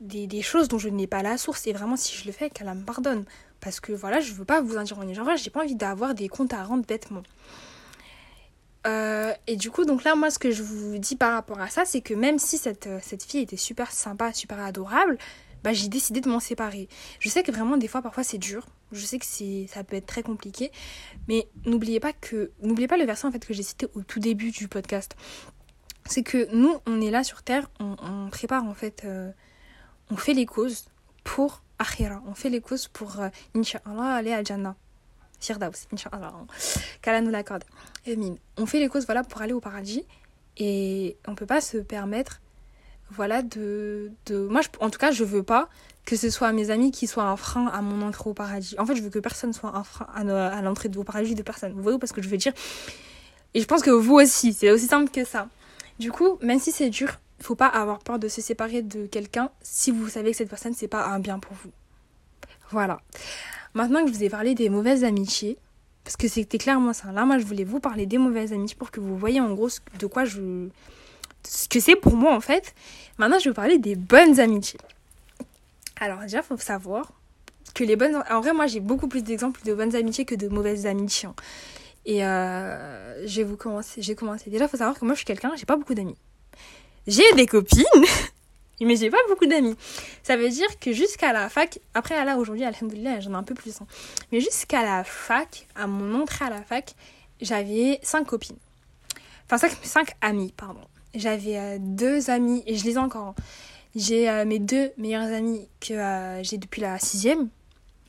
des, 0.00 0.42
choses 0.42 0.68
dont 0.68 0.78
je 0.78 0.88
n'ai 0.88 1.06
pas 1.06 1.22
la 1.22 1.36
source. 1.36 1.66
Et 1.66 1.72
vraiment, 1.72 1.96
si 1.96 2.16
je 2.16 2.24
le 2.24 2.32
fais, 2.32 2.48
qu'elle 2.48 2.72
me 2.72 2.84
pardonne. 2.84 3.24
Parce 3.60 3.80
que 3.80 3.92
voilà, 3.92 4.20
je 4.20 4.32
veux 4.32 4.46
pas 4.46 4.62
vous 4.62 4.78
induire 4.78 4.98
en 4.98 5.08
erreur, 5.08 5.36
j'ai 5.36 5.50
pas 5.50 5.60
envie 5.60 5.74
d'avoir 5.74 6.14
des 6.14 6.28
comptes 6.28 6.54
à 6.54 6.62
rendre 6.62 6.86
bêtement. 6.86 7.22
Euh, 8.86 9.32
et 9.46 9.56
du 9.56 9.70
coup, 9.70 9.84
donc 9.84 10.04
là, 10.04 10.14
moi, 10.14 10.30
ce 10.30 10.38
que 10.38 10.50
je 10.50 10.62
vous 10.62 10.98
dis 10.98 11.16
par 11.16 11.32
rapport 11.34 11.60
à 11.60 11.68
ça, 11.68 11.84
c'est 11.84 12.00
que 12.00 12.14
même 12.14 12.38
si 12.38 12.58
cette, 12.58 12.86
euh, 12.86 12.98
cette 13.02 13.22
fille 13.22 13.40
était 13.40 13.56
super 13.56 13.92
sympa, 13.92 14.32
super 14.32 14.58
adorable, 14.60 15.18
bah, 15.62 15.72
j'ai 15.72 15.88
décidé 15.88 16.20
de 16.20 16.28
m'en 16.28 16.40
séparer. 16.40 16.88
Je 17.18 17.28
sais 17.28 17.42
que 17.42 17.52
vraiment, 17.52 17.76
des 17.76 17.88
fois, 17.88 18.00
parfois, 18.02 18.24
c'est 18.24 18.38
dur. 18.38 18.66
Je 18.92 19.04
sais 19.04 19.18
que 19.18 19.26
c'est, 19.26 19.66
ça 19.68 19.84
peut 19.84 19.96
être 19.96 20.06
très 20.06 20.22
compliqué. 20.22 20.72
Mais 21.28 21.48
n'oubliez 21.66 22.00
pas 22.00 22.12
que, 22.12 22.52
n'oubliez 22.62 22.88
pas 22.88 22.96
le 22.96 23.04
verset, 23.04 23.26
en 23.26 23.32
fait, 23.32 23.44
que 23.44 23.52
j'ai 23.52 23.62
cité 23.62 23.86
au 23.94 24.02
tout 24.02 24.20
début 24.20 24.50
du 24.50 24.68
podcast. 24.68 25.16
C'est 26.06 26.22
que 26.22 26.48
nous, 26.54 26.78
on 26.86 27.00
est 27.00 27.10
là 27.10 27.22
sur 27.22 27.42
Terre, 27.42 27.70
on, 27.78 28.28
prépare, 28.30 28.64
en 28.64 28.74
fait, 28.74 29.02
euh, 29.04 29.30
on 30.10 30.16
fait 30.16 30.34
les 30.34 30.46
causes 30.46 30.86
pour 31.24 31.62
akhira. 31.78 32.22
On 32.26 32.34
fait 32.34 32.50
les 32.50 32.60
causes 32.60 32.88
pour, 32.88 33.20
euh, 33.20 33.28
Inch'Allah, 33.54 34.14
aller 34.14 34.32
à 34.32 34.42
Jannah. 34.42 34.76
Firdaus, 35.40 35.86
Inch'Allah. 35.92 36.32
Qu'Allah 37.02 37.20
nous 37.20 37.30
l'accorde. 37.30 37.64
On 38.56 38.66
fait 38.66 38.78
les 38.78 38.88
causes 38.88 39.06
voilà, 39.06 39.24
pour 39.24 39.40
aller 39.42 39.52
au 39.52 39.60
paradis. 39.60 40.04
Et 40.56 41.16
on 41.26 41.34
peut 41.34 41.46
pas 41.46 41.60
se 41.60 41.78
permettre 41.78 42.40
voilà 43.12 43.42
de, 43.42 44.12
de... 44.26 44.46
moi 44.46 44.60
en 44.78 44.88
tout 44.88 44.98
cas 44.98 45.10
je 45.10 45.24
veux 45.24 45.42
pas 45.42 45.68
que 46.04 46.14
ce 46.16 46.30
soit 46.30 46.52
mes 46.52 46.70
amis 46.70 46.92
qui 46.92 47.08
soient 47.08 47.24
un 47.24 47.36
frein 47.36 47.66
à 47.66 47.82
mon 47.82 48.06
entrée 48.06 48.30
au 48.30 48.34
paradis 48.34 48.76
en 48.78 48.86
fait 48.86 48.94
je 48.94 49.02
veux 49.02 49.10
que 49.10 49.18
personne 49.18 49.52
soit 49.52 49.76
un 49.76 49.82
frein 49.82 50.06
à, 50.14 50.48
à 50.48 50.62
l'entrée 50.62 50.88
au 50.96 51.02
paradis 51.02 51.34
de 51.34 51.42
personne 51.42 51.72
vous 51.72 51.82
voyez 51.82 51.98
parce 51.98 52.12
que 52.12 52.22
je 52.22 52.28
veux 52.28 52.36
dire? 52.36 52.52
Et 53.54 53.60
je 53.60 53.66
pense 53.66 53.82
que 53.82 53.90
vous 53.90 54.14
aussi 54.14 54.52
c'est 54.52 54.70
aussi 54.70 54.86
simple 54.86 55.10
que 55.10 55.24
ça 55.24 55.48
du 55.98 56.12
coup 56.12 56.38
même 56.40 56.60
si 56.60 56.70
c'est 56.70 56.88
dur 56.88 57.18
il 57.40 57.44
faut 57.44 57.56
pas 57.56 57.66
avoir 57.66 57.98
peur 57.98 58.18
de 58.18 58.28
se 58.28 58.40
séparer 58.40 58.82
de 58.82 59.06
quelqu'un 59.06 59.50
si 59.60 59.90
vous 59.90 60.08
savez 60.08 60.30
que 60.30 60.36
cette 60.36 60.50
personne 60.50 60.74
c'est 60.74 60.88
pas 60.88 61.06
un 61.06 61.18
bien 61.18 61.38
pour 61.38 61.54
vous. 61.54 61.72
Voilà. 62.70 63.00
Maintenant 63.74 64.04
que 64.04 64.10
je 64.10 64.16
vous 64.16 64.24
ai 64.24 64.28
parlé 64.28 64.54
des 64.54 64.68
mauvaises 64.68 65.04
amitiés, 65.04 65.58
parce 66.04 66.16
que 66.16 66.28
c'était 66.28 66.58
clairement 66.58 66.92
ça. 66.92 67.12
Là, 67.12 67.24
moi, 67.24 67.38
je 67.38 67.44
voulais 67.44 67.64
vous 67.64 67.80
parler 67.80 68.06
des 68.06 68.18
mauvaises 68.18 68.52
amitiés 68.52 68.76
pour 68.76 68.90
que 68.90 69.00
vous 69.00 69.16
voyez 69.16 69.40
en 69.40 69.52
gros 69.54 69.68
de 69.98 70.06
quoi 70.06 70.24
je. 70.24 70.68
ce 71.46 71.68
que 71.68 71.80
c'est 71.80 71.96
pour 71.96 72.16
moi 72.16 72.34
en 72.34 72.40
fait. 72.40 72.74
Maintenant, 73.18 73.38
je 73.38 73.44
vais 73.44 73.50
vous 73.50 73.54
parler 73.54 73.78
des 73.78 73.96
bonnes 73.96 74.40
amitiés. 74.40 74.80
Alors, 76.00 76.20
déjà, 76.20 76.42
faut 76.42 76.56
savoir 76.56 77.12
que 77.74 77.84
les 77.84 77.96
bonnes. 77.96 78.22
En 78.30 78.40
vrai, 78.40 78.52
moi, 78.52 78.66
j'ai 78.66 78.80
beaucoup 78.80 79.08
plus 79.08 79.22
d'exemples 79.22 79.60
de 79.64 79.74
bonnes 79.74 79.94
amitiés 79.94 80.24
que 80.24 80.34
de 80.34 80.48
mauvaises 80.48 80.86
amitiés. 80.86 81.28
Hein. 81.28 81.34
Et 82.06 82.24
euh, 82.24 83.26
je 83.26 83.36
vais 83.36 83.44
vous 83.44 83.56
commencer. 83.56 84.00
J'ai 84.02 84.14
commencé. 84.14 84.50
Déjà, 84.50 84.64
il 84.64 84.68
faut 84.68 84.78
savoir 84.78 84.98
que 84.98 85.04
moi, 85.04 85.14
je 85.14 85.18
suis 85.18 85.26
quelqu'un, 85.26 85.52
j'ai 85.56 85.66
pas 85.66 85.76
beaucoup 85.76 85.94
d'amis. 85.94 86.16
j'ai 87.06 87.30
des 87.34 87.46
copines, 87.46 87.84
mais 88.86 88.96
j'ai 88.96 89.10
pas 89.10 89.18
beaucoup 89.28 89.46
d'amis. 89.46 89.76
Ça 90.22 90.36
veut 90.36 90.48
dire 90.48 90.78
que 90.78 90.92
jusqu'à 90.92 91.32
la 91.32 91.48
fac, 91.48 91.78
après 91.94 92.24
là 92.24 92.36
aujourd'hui, 92.36 92.64
alhamdoulilah, 92.64 93.20
j'en 93.20 93.32
ai 93.32 93.36
un 93.36 93.42
peu 93.42 93.54
plus. 93.54 93.80
Hein. 93.80 93.86
mais 94.32 94.40
jusqu'à 94.40 94.82
la 94.82 95.04
fac, 95.04 95.66
à 95.74 95.86
mon 95.86 96.20
entrée 96.22 96.44
à 96.46 96.50
la 96.50 96.62
fac, 96.62 96.94
j'avais 97.40 97.98
cinq 98.02 98.24
copines. 98.26 98.56
Enfin, 99.46 99.58
cinq, 99.58 99.76
cinq 99.82 100.12
amis, 100.20 100.52
pardon. 100.56 100.80
J'avais 101.14 101.58
euh, 101.58 101.78
deux 101.80 102.30
amis, 102.30 102.62
et 102.66 102.76
je 102.76 102.84
les 102.84 102.92
ai 102.92 102.98
encore. 102.98 103.28
Hein. 103.28 103.34
J'ai 103.96 104.30
euh, 104.30 104.44
mes 104.44 104.60
deux 104.60 104.92
meilleurs 104.96 105.32
amis 105.32 105.68
que 105.80 105.94
euh, 105.94 106.42
j'ai 106.44 106.56
depuis 106.56 106.80
la 106.80 106.98
sixième. 106.98 107.48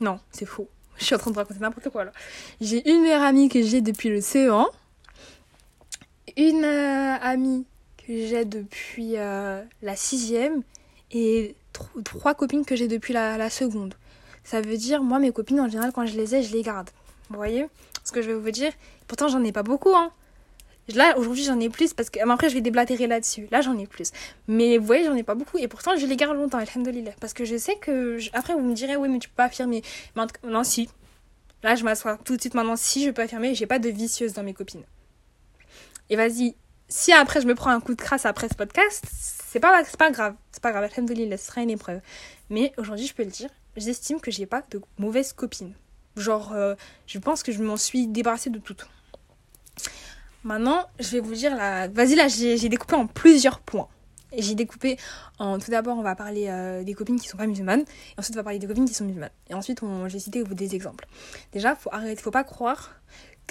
Non, 0.00 0.20
c'est 0.30 0.46
faux. 0.46 0.68
Je 0.98 1.04
suis 1.06 1.14
en 1.14 1.18
train 1.18 1.32
de 1.32 1.36
raconter 1.36 1.58
n'importe 1.58 1.88
quoi 1.88 2.04
là. 2.04 2.12
J'ai 2.60 2.88
une 2.88 3.02
meilleure 3.02 3.22
amie 3.22 3.48
que 3.48 3.62
j'ai 3.62 3.80
depuis 3.80 4.08
le 4.08 4.20
CE1. 4.20 4.66
Une 6.36 6.64
amie 6.64 7.66
que 8.06 8.26
j'ai 8.26 8.44
depuis 8.44 9.12
la 9.12 9.96
sixième. 9.96 10.62
Et 11.12 11.54
trois 12.04 12.34
copines 12.34 12.64
que 12.64 12.76
j'ai 12.76 12.88
depuis 12.88 13.12
la, 13.12 13.50
seconde. 13.50 13.94
Ça 14.44 14.60
veut 14.60 14.76
dire, 14.76 15.02
moi, 15.02 15.18
mes 15.18 15.32
copines, 15.32 15.60
en 15.60 15.68
général, 15.68 15.92
quand 15.92 16.06
je 16.06 16.16
les 16.16 16.34
ai, 16.34 16.42
je 16.42 16.52
les 16.52 16.62
garde. 16.62 16.90
Vous 17.28 17.36
voyez 17.36 17.66
ce 18.04 18.12
que 18.12 18.22
je 18.22 18.30
vais 18.30 18.38
vous 18.38 18.50
dire? 18.50 18.72
Pourtant, 19.06 19.28
j'en 19.28 19.44
ai 19.44 19.52
pas 19.52 19.62
beaucoup, 19.62 19.94
hein. 19.94 20.10
Là, 20.88 21.16
aujourd'hui, 21.16 21.44
j'en 21.44 21.60
ai 21.60 21.68
plus 21.68 21.94
parce 21.94 22.10
que. 22.10 22.18
Après, 22.28 22.48
je 22.48 22.54
vais 22.54 22.60
déblatérer 22.60 23.06
là-dessus. 23.06 23.46
Là, 23.52 23.60
j'en 23.60 23.78
ai 23.78 23.86
plus. 23.86 24.10
Mais 24.48 24.78
vous 24.78 24.84
voyez, 24.84 25.04
j'en 25.04 25.14
ai 25.14 25.22
pas 25.22 25.36
beaucoup. 25.36 25.58
Et 25.58 25.68
pourtant, 25.68 25.96
je 25.96 26.06
les 26.06 26.16
garde 26.16 26.36
longtemps, 26.36 26.58
alhamdoulilah. 26.58 27.12
Parce 27.20 27.34
que 27.34 27.44
je 27.44 27.56
sais 27.56 27.76
que. 27.76 28.18
Après, 28.32 28.54
vous 28.54 28.62
me 28.62 28.74
direz, 28.74 28.96
oui, 28.96 29.08
mais 29.08 29.20
tu 29.20 29.28
peux 29.28 29.36
pas 29.36 29.44
affirmer. 29.44 29.82
Non, 30.42 30.64
si. 30.64 30.88
Là, 31.62 31.76
je 31.76 31.84
m'assois 31.84 32.18
tout 32.24 32.34
de 32.34 32.40
suite 32.40 32.54
maintenant. 32.54 32.74
Si 32.74 33.04
je 33.04 33.10
peux 33.10 33.22
affirmer, 33.22 33.54
j'ai 33.54 33.66
pas 33.66 33.78
de 33.78 33.88
vicieuse 33.88 34.32
dans 34.32 34.42
mes 34.42 34.54
copines. 34.54 34.82
Et 36.10 36.16
vas-y. 36.16 36.56
Si 36.94 37.10
après, 37.10 37.40
je 37.40 37.46
me 37.46 37.54
prends 37.54 37.70
un 37.70 37.80
coup 37.80 37.94
de 37.94 38.00
crasse 38.00 38.26
après 38.26 38.50
ce 38.50 38.54
podcast, 38.54 39.02
c'est 39.10 39.60
pas, 39.60 39.82
pas 39.98 40.10
grave. 40.10 40.34
C'est 40.52 40.62
pas 40.62 40.72
grave, 40.72 40.90
alhamdoulilah, 40.92 41.38
ce 41.38 41.46
sera 41.46 41.62
une 41.62 41.70
épreuve. 41.70 42.02
Mais 42.50 42.74
aujourd'hui, 42.76 43.06
je 43.06 43.14
peux 43.14 43.24
le 43.24 43.30
dire, 43.30 43.48
j'estime 43.78 44.20
que 44.20 44.30
j'ai 44.30 44.44
pas 44.44 44.62
de 44.70 44.78
mauvaises 44.98 45.32
copines. 45.32 45.72
Genre, 46.18 46.52
euh, 46.52 46.74
je 47.06 47.18
pense 47.18 47.42
que 47.42 47.50
je 47.50 47.62
m'en 47.62 47.78
suis 47.78 48.08
débarrassée 48.08 48.50
de 48.50 48.58
toutes. 48.58 48.86
Maintenant, 50.44 50.84
je 51.00 51.12
vais 51.12 51.20
vous 51.20 51.32
dire 51.32 51.56
la. 51.56 51.88
Vas-y, 51.88 52.14
là, 52.14 52.28
j'ai 52.28 52.68
découpé 52.68 52.94
en 52.94 53.06
plusieurs 53.06 53.60
points. 53.60 53.88
J'ai 54.36 54.54
découpé 54.54 54.98
en. 55.38 55.58
Tout 55.58 55.70
d'abord, 55.70 55.96
on 55.96 56.02
va 56.02 56.14
parler 56.14 56.48
euh, 56.50 56.84
des 56.84 56.92
copines 56.92 57.18
qui 57.18 57.26
sont 57.26 57.38
pas 57.38 57.46
musulmanes. 57.46 57.84
Et 58.16 58.18
ensuite, 58.18 58.36
on 58.36 58.40
va 58.40 58.44
parler 58.44 58.58
des 58.58 58.66
copines 58.66 58.84
qui 58.84 58.92
sont 58.92 59.06
musulmanes. 59.06 59.30
Et 59.48 59.54
ensuite, 59.54 59.80
je 59.80 60.12
vais 60.12 60.18
citer 60.18 60.44
des 60.44 60.74
exemples. 60.74 61.06
Déjà, 61.54 61.74
faut 61.74 61.90
arrêter, 61.90 62.20
faut 62.20 62.30
pas 62.30 62.44
croire 62.44 62.90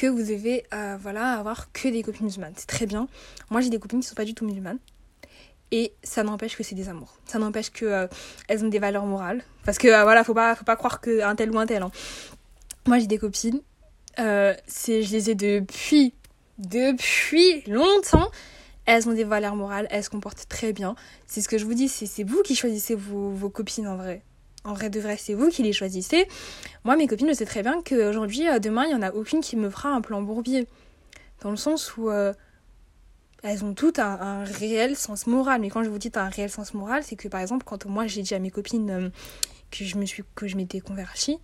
que 0.02 0.08
vous 0.08 0.24
devez 0.24 0.66
euh, 0.74 0.98
voilà, 1.00 1.34
avoir 1.34 1.72
que 1.72 1.88
des 1.88 2.02
copines 2.02 2.26
musulmanes. 2.26 2.54
C'est 2.58 2.68
très 2.68 2.88
bien. 2.88 3.08
Moi, 3.52 3.62
j'ai 3.62 3.70
des 3.70 3.78
copines 3.78 4.00
qui 4.00 4.08
sont 4.08 4.16
pas 4.16 4.26
du 4.26 4.34
tout 4.34 4.46
musulmanes. 4.46 4.80
Et 5.72 5.94
ça 6.04 6.24
n'empêche 6.24 6.58
que 6.58 6.64
c'est 6.64 6.76
des 6.76 6.90
amours. 6.90 7.18
Ça 7.26 7.38
n'empêche 7.38 7.70
que 7.70 7.86
euh, 7.86 8.08
elles 8.48 8.66
ont 8.66 8.68
des 8.68 8.80
valeurs 8.80 9.06
morales. 9.06 9.44
Parce 9.64 9.78
que 9.78 9.88
voilà, 9.88 10.24
faut 10.24 10.34
pas, 10.34 10.56
faut 10.56 10.66
pas 10.66 10.76
croire 10.76 11.02
qu'un 11.02 11.36
tel 11.36 11.52
ou 11.52 11.60
un 11.60 11.68
tel. 11.68 11.84
Hein. 11.84 11.92
Moi, 12.88 12.98
j'ai 12.98 13.06
des 13.06 13.20
copines. 13.20 13.62
c'est, 14.18 15.04
je 15.04 15.12
les 15.12 15.30
ai 15.30 15.36
depuis 15.36 16.14
depuis 16.58 17.62
longtemps. 17.68 18.30
Elles 18.86 19.08
ont 19.08 19.14
des 19.14 19.24
valeurs 19.24 19.56
morales, 19.56 19.88
elles 19.92 20.04
se 20.04 20.10
comportent 20.10 20.48
très 20.50 20.74
bien. 20.74 20.96
C'est 21.28 21.42
ce 21.42 21.48
que 21.48 21.60
je 21.60 21.66
vous 21.66 21.76
dis, 21.76 21.88
c'est 21.88 22.24
vous 22.24 22.42
qui 22.42 22.56
choisissez 22.56 22.96
vos, 22.96 23.50
copines 23.50 23.88
en 23.88 23.98
vrai. 23.98 24.24
En 24.64 24.74
vrai 24.74 24.90
de 24.90 25.00
vrai, 25.00 25.18
c'est 25.18 25.34
vous 25.34 25.50
qui 25.50 25.64
les 25.64 25.74
choisissez. 25.74 26.28
Moi, 26.84 26.96
mes 26.96 27.08
copines, 27.08 27.28
je 27.30 27.34
sais 27.34 27.46
très 27.46 27.64
bien 27.64 27.82
qu'aujourd'hui, 27.82 28.48
euh, 28.48 28.60
demain, 28.60 28.84
il 28.86 28.90
n'y 28.90 28.96
en 28.96 29.02
a 29.02 29.12
aucune 29.12 29.42
qui 29.42 29.56
me 29.56 29.70
fera 29.70 29.90
un 29.90 30.02
plan 30.02 30.22
bourbier. 30.22 30.68
Dans 31.42 31.50
le 31.50 31.58
sens 31.58 31.98
où 31.98 32.10
euh, 32.10 32.34
elles 33.44 33.66
ont 33.66 33.74
toutes 33.74 33.98
un, 34.00 34.44
réel 34.44 34.96
sens 34.96 35.26
moral. 35.26 35.62
Mais 35.62 35.70
quand 35.70 35.84
je 35.84 35.90
vous 35.90 35.98
dis 35.98 36.12
un 36.14 36.30
réel 36.30 36.50
sens 36.50 36.74
moral, 36.74 37.04
c'est 37.04 37.16
que 37.16 37.28
par 37.28 37.42
exemple, 37.42 37.66
quand 37.66 37.86
moi 37.86 38.06
j'ai 38.06 38.22
dit 38.22 38.36
à 38.36 38.40
mes 38.40 38.52
copines 38.52 38.90
euh, 38.90 39.10
que 39.72 39.84
je 39.84 39.98
me 39.98 40.06
suis 40.06 40.24
que 40.36 40.48
je 40.48 40.56
m'étais 40.58 40.80
convertie, 40.80 41.40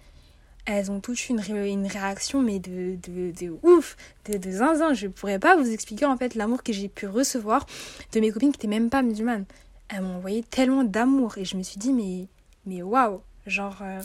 elles 0.66 0.92
ont 0.92 1.00
toutes 1.00 1.30
une, 1.30 1.42
une 1.50 1.88
réaction, 1.88 2.42
mais 2.42 2.60
de, 2.60 2.98
de, 2.98 3.32
de 3.32 3.58
ouf, 3.64 3.96
de, 4.26 4.38
de, 4.38 4.52
zinzin. 4.52 4.94
Je 4.94 5.08
pourrais 5.08 5.40
pas 5.40 5.56
vous 5.56 5.72
expliquer 5.72 6.06
en 6.06 6.18
fait 6.18 6.36
l'amour 6.36 6.62
que 6.62 6.74
j'ai 6.74 6.90
pu 6.90 7.08
recevoir 7.08 7.66
de 8.14 8.20
mes 8.20 8.32
copines 8.32 8.52
qui 8.52 8.60
n'étaient 8.68 8.80
même 8.80 8.92
pas 8.92 9.02
musulmanes. 9.02 9.46
Elles 9.90 10.02
m'ont 10.02 10.18
envoyé 10.18 10.44
tellement 10.44 10.84
d'amour 10.84 11.38
et 11.38 11.46
je 11.46 11.56
me 11.56 11.64
suis 11.64 11.80
dit, 11.80 11.94
mais, 11.94 12.28
mais 12.68 12.84
waouh, 12.84 13.22
genre, 13.48 13.78
euh, 13.82 14.02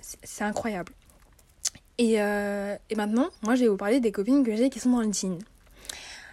c'est 0.00 0.42
incroyable. 0.42 0.92
Et, 1.98 2.20
euh, 2.20 2.76
et, 2.88 2.94
maintenant, 2.96 3.28
moi 3.42 3.54
je 3.54 3.60
vais 3.60 3.68
vous 3.68 3.76
parler 3.76 4.00
des 4.00 4.10
copines 4.10 4.42
que 4.42 4.56
j'ai 4.56 4.70
qui 4.70 4.80
sont 4.80 4.90
dans 4.90 5.02
le 5.02 5.12
jean. 5.12 5.38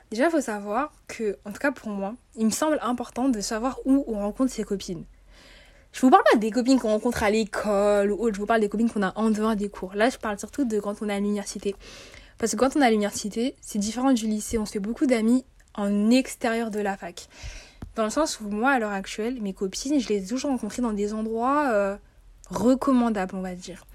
Déjà, 0.10 0.26
il 0.26 0.32
faut 0.32 0.42
savoir 0.42 0.94
que, 1.10 1.38
en 1.44 1.52
tout 1.52 1.60
cas 1.60 1.74
pour 1.74 1.90
moi, 1.90 2.16
il 2.38 2.46
me 2.46 2.52
semble 2.52 2.80
important 2.82 3.28
de 3.28 3.42
savoir 3.42 3.80
où 3.86 4.06
on 4.08 4.20
rencontre 4.20 4.52
ses 4.52 4.64
copines. 4.64 5.04
Je 5.92 6.00
vous 6.02 6.10
parle 6.10 6.24
pas 6.32 6.38
des 6.38 6.52
copines 6.52 6.80
qu'on 6.80 6.90
rencontre 6.90 7.24
à 7.24 7.30
l'école 7.30 8.12
ou 8.12 8.16
autre, 8.16 8.36
je 8.36 8.40
vous 8.40 8.46
parle 8.46 8.62
des 8.62 8.70
copines 8.70 8.90
qu'on 8.90 9.04
a 9.04 9.12
en 9.18 9.30
dehors 9.30 9.56
des 9.56 9.68
cours. 9.68 9.94
Là, 9.94 10.10
je 10.10 10.18
parle 10.18 10.40
surtout 10.40 10.64
de 10.64 10.80
quand 10.80 11.02
on 11.02 11.10
est 11.10 11.14
à 11.14 11.20
l'université. 11.20 11.76
Parce 12.38 12.54
que 12.54 12.58
quand 12.58 12.78
on 12.78 12.82
est 12.82 12.86
à 12.86 12.92
l'université, 12.92 13.56
c'est 13.62 13.80
différent 13.80 14.14
du 14.14 14.28
lycée. 14.28 14.58
On 14.58 14.66
se 14.66 14.72
fait 14.72 14.80
beaucoup 14.80 15.06
d'amis 15.06 15.44
en 15.74 16.12
extérieur 16.12 16.72
de 16.72 16.80
la 16.80 16.96
fac. 16.96 17.28
Dans 17.98 18.04
le 18.04 18.12
sens 18.12 18.40
où 18.40 18.48
moi, 18.48 18.70
à 18.70 18.80
l'heure 18.80 18.92
actuelle, 18.92 19.42
mes 19.42 19.54
copines, 19.54 20.00
je 20.00 20.08
les 20.10 20.24
ai 20.24 20.28
toujours 20.28 20.52
rencontrées 20.52 20.84
dans 20.84 20.94
des 20.94 21.16
endroits 21.16 21.72
euh, 21.72 21.98
recommandables, 22.52 23.36
on 23.36 23.42
va 23.42 23.56
dire. 23.56 23.88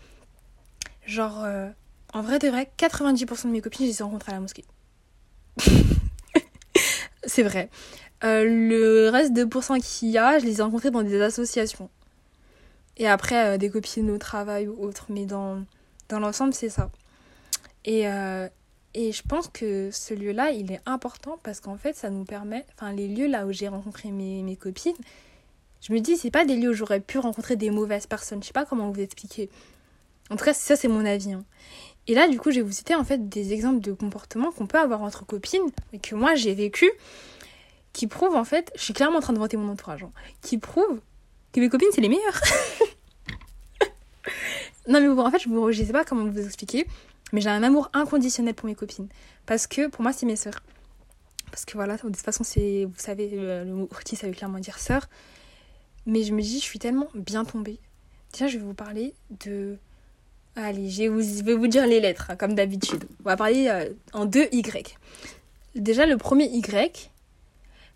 Genre, 1.06 1.44
euh, 1.44 1.68
en 2.12 2.20
vrai 2.20 2.40
de 2.40 2.48
vrai, 2.48 2.68
90% 2.78 3.44
de 3.44 3.52
mes 3.52 3.60
copines, 3.60 3.86
je 3.86 3.92
les 3.92 4.00
ai 4.00 4.02
rencontrées 4.02 4.32
à 4.32 4.34
la 4.34 4.40
mosquée. 4.40 4.64
c'est 7.24 7.44
vrai. 7.44 7.70
Euh, 8.24 8.42
le 8.44 9.08
reste 9.08 9.34
de 9.34 9.44
pourcents 9.44 9.78
qu'il 9.78 10.08
y 10.08 10.18
a, 10.18 10.40
je 10.40 10.46
les 10.46 10.58
ai 10.58 10.62
rencontrés 10.62 10.90
dans 10.90 11.04
des 11.04 11.22
associations. 11.22 11.88
Et 12.96 13.06
après, 13.06 13.56
des 13.56 13.70
copines 13.70 14.10
au 14.10 14.18
travail 14.18 14.66
ou 14.66 14.82
autre. 14.82 15.06
Mais 15.10 15.26
dans, 15.26 15.62
dans 16.08 16.18
l'ensemble, 16.18 16.54
c'est 16.54 16.70
ça. 16.70 16.90
Et, 17.84 18.08
et 18.94 19.12
je 19.12 19.22
pense 19.22 19.48
que 19.48 19.90
ce 19.90 20.14
lieu-là, 20.14 20.50
il 20.50 20.70
est 20.72 20.80
important 20.86 21.38
parce 21.42 21.60
qu'en 21.60 21.76
fait, 21.76 21.96
ça 21.96 22.10
nous 22.10 22.24
permet. 22.24 22.64
Enfin, 22.74 22.92
les 22.92 23.08
lieux 23.08 23.26
là 23.26 23.46
où 23.46 23.52
j'ai 23.52 23.68
rencontré 23.68 24.10
mes, 24.10 24.56
copines, 24.56 24.96
je 25.80 25.92
me 25.92 26.00
dis, 26.00 26.16
c'est 26.16 26.30
pas 26.30 26.44
des 26.44 26.56
lieux 26.56 26.70
où 26.70 26.74
j'aurais 26.74 27.00
pu 27.00 27.18
rencontrer 27.18 27.56
des 27.56 27.70
mauvaises 27.70 28.06
personnes. 28.06 28.42
Je 28.42 28.48
sais 28.48 28.52
pas 28.52 28.66
comment 28.66 28.90
vous 28.90 29.00
expliquer. 29.00 29.48
En 30.30 30.36
tout 30.36 30.44
cas, 30.44 30.54
ça, 30.54 30.76
c'est 30.76 30.88
mon 30.88 31.04
avis. 31.04 31.32
Hein. 31.32 31.44
Et 32.06 32.14
là, 32.14 32.28
du 32.28 32.38
coup, 32.38 32.50
je 32.50 32.56
vais 32.56 32.62
vous 32.62 32.72
citer 32.72 32.94
en 32.94 33.04
fait 33.04 33.28
des 33.28 33.52
exemples 33.52 33.80
de 33.80 33.92
comportements 33.92 34.50
qu'on 34.50 34.66
peut 34.66 34.78
avoir 34.78 35.02
entre 35.02 35.24
copines 35.24 35.70
et 35.92 35.98
que 35.98 36.14
moi 36.14 36.34
j'ai 36.34 36.54
vécu 36.54 36.90
qui 37.92 38.06
prouve 38.06 38.34
en 38.34 38.44
fait, 38.44 38.72
je 38.74 38.82
suis 38.82 38.94
clairement 38.94 39.18
en 39.18 39.20
train 39.20 39.32
de 39.32 39.38
vanter 39.38 39.56
mon 39.56 39.70
entourage, 39.70 40.02
hein, 40.02 40.12
qui 40.40 40.58
prouve 40.58 41.00
que 41.52 41.60
mes 41.60 41.68
copines 41.68 41.88
c'est 41.92 42.00
les 42.00 42.08
meilleures. 42.08 42.40
non 44.88 45.00
mais 45.00 45.08
en 45.08 45.30
fait, 45.30 45.40
je, 45.40 45.48
ne 45.48 45.72
sais 45.72 45.92
pas 45.92 46.04
comment 46.04 46.24
vous 46.24 46.44
expliquer, 46.44 46.86
mais 47.32 47.40
j'ai 47.40 47.48
un 47.48 47.62
amour 47.62 47.90
inconditionnel 47.92 48.54
pour 48.54 48.66
mes 48.66 48.74
copines. 48.74 49.08
Parce 49.46 49.66
que 49.66 49.88
pour 49.88 50.02
moi, 50.02 50.12
c'est 50.12 50.26
mes 50.26 50.36
sœurs. 50.36 50.62
Parce 51.50 51.64
que 51.64 51.74
voilà, 51.74 51.96
de 51.96 52.02
toute 52.02 52.16
façon, 52.16 52.44
c'est, 52.44 52.84
vous 52.84 52.98
savez, 52.98 53.28
le, 53.30 53.64
mot 53.64 53.88
orti, 53.90 54.16
ça 54.16 54.26
veut 54.26 54.32
clairement 54.32 54.58
dire 54.58 54.78
sœur. 54.78 55.08
Mais 56.06 56.22
je 56.22 56.32
me 56.32 56.40
dis, 56.40 56.58
je 56.58 56.64
suis 56.64 56.78
tellement 56.78 57.08
bien 57.14 57.44
tombée. 57.44 57.78
Déjà, 58.32 58.46
je 58.46 58.58
vais 58.58 58.64
vous 58.64 58.74
parler 58.74 59.14
de. 59.44 59.76
Allez, 60.56 60.90
je 60.90 61.02
vais 61.42 61.54
vous, 61.54 61.66
dire 61.66 61.86
les 61.86 62.00
lettres, 62.00 62.30
hein, 62.30 62.36
comme 62.36 62.54
d'habitude. 62.54 63.04
On 63.20 63.24
va 63.24 63.36
parler 63.36 63.68
euh, 63.68 63.90
en 64.12 64.26
deux 64.26 64.48
Y. 64.52 64.98
Déjà, 65.74 66.04
le 66.04 66.18
premier 66.18 66.44
Y, 66.44 67.10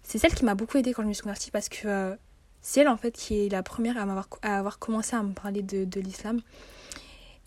c'est 0.02 0.19
celle 0.19 0.35
qui 0.35 0.45
m'a 0.45 0.55
beaucoup 0.55 0.78
aidée 0.78 0.95
quand 0.95 1.02
je 1.02 1.09
me 1.09 1.12
suis 1.12 1.23
convertie 1.23 1.50
parce 1.50 1.69
que 1.69 1.87
euh, 1.87 2.14
c'est 2.62 2.81
elle 2.81 2.88
en 2.88 2.97
fait 2.97 3.11
qui 3.11 3.45
est 3.45 3.49
la 3.50 3.62
première 3.62 3.99
à, 3.99 4.07
m'avoir, 4.07 4.28
à 4.40 4.59
avoir 4.59 4.78
commencé 4.78 5.16
à 5.16 5.23
me 5.23 5.33
parler 5.33 5.62
de, 5.62 5.85
de 5.85 6.00
l'islam. 6.00 6.40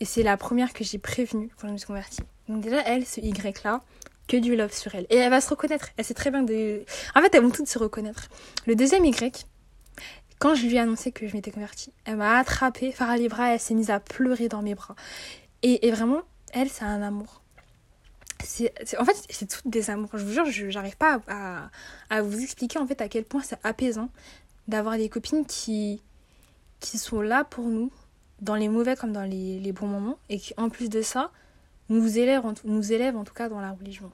Et 0.00 0.04
c'est 0.04 0.22
la 0.22 0.36
première 0.36 0.72
que 0.72 0.82
j'ai 0.82 0.98
prévenue 0.98 1.50
quand 1.60 1.68
je 1.68 1.72
me 1.72 1.78
suis 1.78 1.86
convertie. 1.86 2.22
Donc 2.48 2.62
déjà, 2.62 2.80
elle, 2.86 3.06
ce 3.06 3.20
Y 3.20 3.62
là, 3.64 3.82
que 4.28 4.36
du 4.36 4.56
love 4.56 4.72
sur 4.72 4.94
elle. 4.94 5.06
Et 5.10 5.16
elle 5.16 5.30
va 5.30 5.40
se 5.40 5.50
reconnaître. 5.50 5.88
Elle 5.96 6.04
sait 6.04 6.14
très 6.14 6.30
bien 6.30 6.42
de... 6.42 6.84
En 7.14 7.20
fait, 7.20 7.34
elles 7.34 7.42
vont 7.42 7.50
toutes 7.50 7.68
se 7.68 7.78
reconnaître. 7.78 8.28
Le 8.66 8.74
deuxième 8.74 9.04
Y, 9.04 9.46
quand 10.38 10.54
je 10.54 10.66
lui 10.66 10.76
ai 10.76 10.78
annoncé 10.78 11.12
que 11.12 11.28
je 11.28 11.34
m'étais 11.34 11.50
convertie, 11.50 11.92
elle 12.06 12.16
m'a 12.16 12.38
attrapée, 12.38 12.92
Farah 12.92 13.18
les 13.18 13.28
elle 13.38 13.60
s'est 13.60 13.74
mise 13.74 13.90
à 13.90 14.00
pleurer 14.00 14.48
dans 14.48 14.62
mes 14.62 14.74
bras. 14.74 14.96
Et, 15.62 15.90
vraiment, 15.90 16.22
elle, 16.52 16.70
c'est 16.70 16.84
un 16.84 17.02
amour 17.02 17.42
c'est, 18.42 18.72
en 18.98 19.04
fait, 19.04 19.14
c'est 19.28 19.46
toutes 19.46 19.68
des 19.68 19.90
amours. 19.90 20.08
Je 20.14 20.24
vous 20.24 20.32
jure, 20.32 20.46
je 20.46 20.66
n'arrive 20.66 20.96
pas 20.96 21.20
à, 21.28 21.68
à, 22.08 22.22
vous 22.22 22.40
expliquer 22.40 22.78
en 22.78 22.86
fait 22.86 23.02
à 23.02 23.08
quel 23.08 23.24
point 23.24 23.42
c'est 23.42 23.58
apaisant 23.64 24.08
d'avoir 24.66 24.96
des 24.96 25.10
copines 25.10 25.44
qui, 25.44 26.02
qui 26.80 26.96
sont 26.96 27.20
là 27.20 27.44
pour 27.44 27.66
nous, 27.66 27.92
dans 28.40 28.54
les 28.54 28.68
mauvais 28.68 28.96
comme 28.96 29.12
dans 29.12 29.22
les, 29.22 29.58
les 29.60 29.72
bons 29.72 29.86
moments, 29.86 30.18
et 30.28 30.38
qui 30.38 30.54
en 30.56 30.68
plus 30.68 30.88
de 30.88 31.02
ça, 31.02 31.30
nous 31.88 32.18
élèvent, 32.18 32.42
nous 32.64 32.92
élèvent 32.92 33.16
en 33.16 33.24
tout 33.24 33.34
cas 33.34 33.48
dans 33.48 33.60
la 33.60 33.72
religion. 33.72 34.10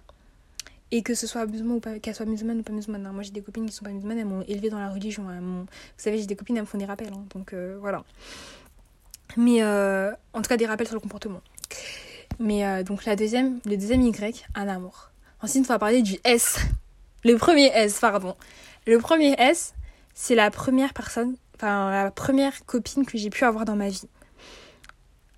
Et 0.92 1.02
que 1.02 1.14
ce 1.14 1.26
soit 1.26 1.47
musulman 1.47 1.75
ou 1.75 1.80
pas, 1.80 1.99
qu'elle 1.99 2.14
soit 2.14 2.26
musulmane 2.26 2.61
ou 2.61 2.62
pas 2.62 2.73
musulmane. 2.73 3.11
Moi 3.12 3.23
j'ai 3.23 3.33
des 3.33 3.42
copines 3.42 3.66
qui 3.66 3.73
sont 3.73 3.85
pas 3.85 3.90
musulmanes, 3.90 4.18
elles 4.18 4.25
m'ont 4.25 4.42
élevée 4.42 4.71
dans 4.71 4.78
la 4.78 4.90
religion. 4.90 5.25
Vous 5.25 5.66
savez, 5.97 6.18
j'ai 6.18 6.26
des 6.26 6.37
copines, 6.37 6.56
elles 6.56 6.62
me 6.62 6.66
font 6.66 6.78
des 6.78 6.85
rappels. 6.85 7.12
Hein, 7.12 7.25
donc 7.35 7.52
euh, 7.52 7.76
voilà. 7.80 8.04
Mais 9.37 9.62
euh, 9.62 10.12
en 10.33 10.42
tout 10.42 10.49
cas, 10.49 10.56
des 10.56 10.66
rappels 10.66 10.87
sur 10.87 10.95
le 10.95 11.00
comportement. 11.00 11.40
Mais 12.38 12.64
euh, 12.64 12.83
donc 12.83 13.04
la 13.04 13.16
deuxième, 13.16 13.59
le 13.64 13.76
deuxième 13.76 14.02
Y, 14.02 14.47
un 14.54 14.68
amour. 14.68 15.11
Ensuite, 15.42 15.64
on 15.64 15.73
va 15.73 15.78
parler 15.78 16.02
du 16.02 16.18
S. 16.25 16.59
Le 17.25 17.37
premier 17.37 17.66
S, 17.75 17.99
pardon. 17.99 18.37
Le 18.87 18.99
premier 18.99 19.35
S, 19.38 19.75
c'est 20.14 20.37
la 20.37 20.50
première 20.50 20.95
personne, 20.95 21.37
enfin 21.56 21.90
la 21.90 22.11
première 22.11 22.64
copine 22.64 23.04
que 23.04 23.18
j'ai 23.18 23.30
pu 23.30 23.45
avoir 23.45 23.64
dans 23.64 23.76
ma 23.76 23.88
vie. 23.88 24.09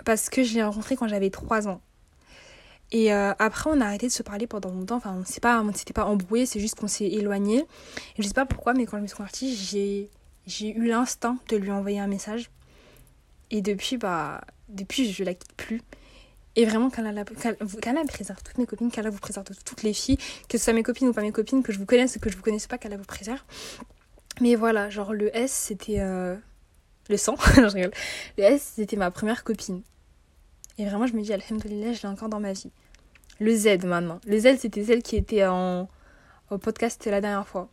Parce 0.09 0.31
que 0.31 0.43
je 0.43 0.55
l'ai 0.55 0.63
rencontrée 0.63 0.97
quand 0.97 1.07
j'avais 1.07 1.29
3 1.29 1.69
ans. 1.69 1.83
Et 2.93 3.13
euh, 3.13 3.35
après, 3.39 3.69
on 3.69 3.79
a 3.83 3.85
arrêté 3.85 4.07
de 4.07 4.13
se 4.13 4.23
parler 4.23 4.47
pendant 4.47 4.71
longtemps. 4.71 4.97
Enfin, 4.97 5.15
on 5.15 5.23
s'était 5.75 5.93
pas 5.93 6.07
embrouillé, 6.07 6.47
c'est 6.47 6.61
juste 6.61 6.77
qu'on 6.77 6.89
s'est 6.89 7.09
éloigné. 7.09 7.67
Je 8.19 8.27
sais 8.27 8.33
pas 8.33 8.47
pourquoi, 8.47 8.73
mais 8.73 8.87
quand 8.87 8.97
je 8.97 9.03
me 9.03 9.07
suis 9.07 9.19
convertie, 9.19 10.09
j'ai, 10.47 10.71
eu 10.71 10.87
l'instinct 10.87 11.37
de 11.51 11.59
lui 11.59 11.71
envoyer 11.71 12.01
un 12.01 12.07
message. 12.07 12.51
Et 13.51 13.61
depuis, 13.61 13.99
bah, 13.99 14.41
depuis, 14.71 15.13
je 15.13 15.25
la 15.25 15.35
quitte 15.35 15.53
plus. 15.59 15.83
Et 16.57 16.65
vraiment, 16.65 16.89
qu'Allah 16.89 17.13
la 17.13 17.27
préserve 17.27 18.43
toutes 18.43 18.57
mes 18.57 18.65
copines, 18.65 18.91
qu'Allah 18.91 19.11
vous 19.11 19.19
préserve 19.19 19.45
toutes 19.63 19.83
les 19.83 19.93
filles, 19.93 20.17
que 20.49 20.57
ce 20.57 20.65
soit 20.65 20.73
mes 20.73 20.83
copines 20.83 21.09
ou 21.09 21.13
pas 21.13 21.21
mes 21.21 21.33
copines, 21.33 21.63
que 21.63 21.71
je 21.71 21.79
vous 21.79 21.85
connaisse 21.85 22.17
ou 22.17 22.19
que 22.19 22.31
je 22.31 22.37
vous 22.39 22.43
connaisse 22.43 22.67
pas, 22.67 22.79
qu'Allah 22.79 22.97
vous 22.97 23.05
préserve. 23.05 23.43
Mais 24.41 24.55
voilà, 24.55 24.89
genre 24.89 25.13
le 25.13 25.37
S, 25.37 25.53
c'était 25.53 26.01
euh, 26.01 26.35
le 27.11 27.19
sang, 27.19 27.37
je 27.57 27.61
rigole. 27.61 27.93
Le 28.39 28.45
S, 28.45 28.73
c'était 28.77 28.97
ma 28.97 29.11
première 29.11 29.45
copine. 29.45 29.83
Et 30.79 30.85
vraiment, 30.85 31.07
je 31.07 31.15
me 31.15 31.23
dis, 31.23 31.33
Alhamdulillah, 31.33 31.93
je 31.93 32.03
l'ai 32.03 32.09
encore 32.09 32.29
dans 32.29 32.41
ma 32.41 32.53
vie. 32.53 32.71
Le 33.41 33.55
Z 33.55 33.85
maintenant. 33.85 34.21
Le 34.27 34.39
Z, 34.39 34.59
c'était 34.59 34.85
celle 34.85 35.03
qui 35.03 35.17
était 35.17 35.45
en, 35.45 35.89
au 36.51 36.59
podcast 36.59 37.05
la 37.07 37.21
dernière 37.21 37.47
fois. 37.47 37.69